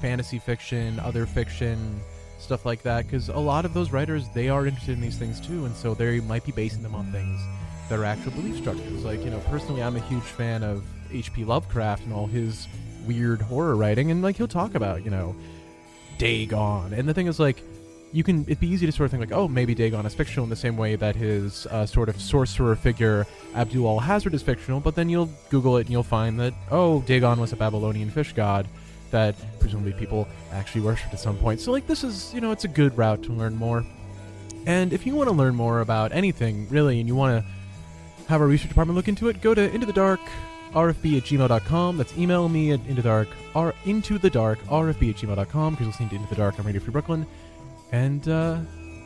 [0.01, 2.01] fantasy fiction, other fiction,
[2.39, 3.07] stuff like that.
[3.07, 5.95] Because a lot of those writers, they are interested in these things too, and so
[5.95, 7.41] they might be basing them on things
[7.89, 9.05] that are actual belief structures.
[9.05, 11.45] Like, you know, personally, I'm a huge fan of H.P.
[11.45, 12.69] Lovecraft and all his
[13.07, 15.35] weird horror writing, and like he'll talk about, you know,
[16.19, 16.93] Dagon.
[16.93, 17.63] And the thing is, like,
[18.13, 20.45] you can it'd be easy to sort of think like, oh, maybe Dagon is fictional
[20.45, 24.81] in the same way that his uh, sort of sorcerer figure Abdul Alhazred is fictional.
[24.81, 28.33] But then you'll Google it and you'll find that oh, Dagon was a Babylonian fish
[28.33, 28.67] god
[29.11, 31.61] that presumably people actually worshipped at some point.
[31.61, 33.85] So like, this is you know, it's a good route to learn more.
[34.67, 38.41] And if you want to learn more about anything really, and you want to have
[38.41, 40.21] our research department look into it, go to into the dark
[40.75, 41.97] rfb at gmail.com.
[41.97, 45.75] That's email me at into the dark r into the dark rfb at gmail.com.
[45.75, 47.27] because you'll to Into the Dark on Radio Free Brooklyn,
[47.93, 48.59] and uh,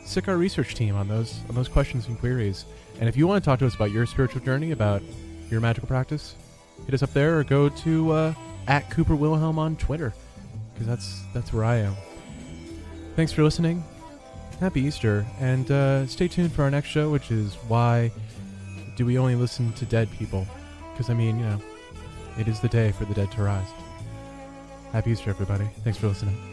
[0.05, 2.65] sick our research team on those on those questions and queries.
[2.99, 5.01] And if you want to talk to us about your spiritual journey, about
[5.49, 6.35] your magical practice,
[6.85, 8.33] hit us up there or go to uh,
[8.67, 10.13] at Cooper Wilhelm on Twitter
[10.73, 11.95] because that's that's where I am.
[13.15, 13.83] Thanks for listening.
[14.59, 18.11] Happy Easter, and uh, stay tuned for our next show, which is why
[18.95, 20.47] do we only listen to dead people?
[20.91, 21.61] Because, I mean, you know,
[22.39, 23.67] it is the day for the dead to rise.
[24.91, 25.67] Happy Easter, everybody.
[25.83, 26.52] Thanks for listening.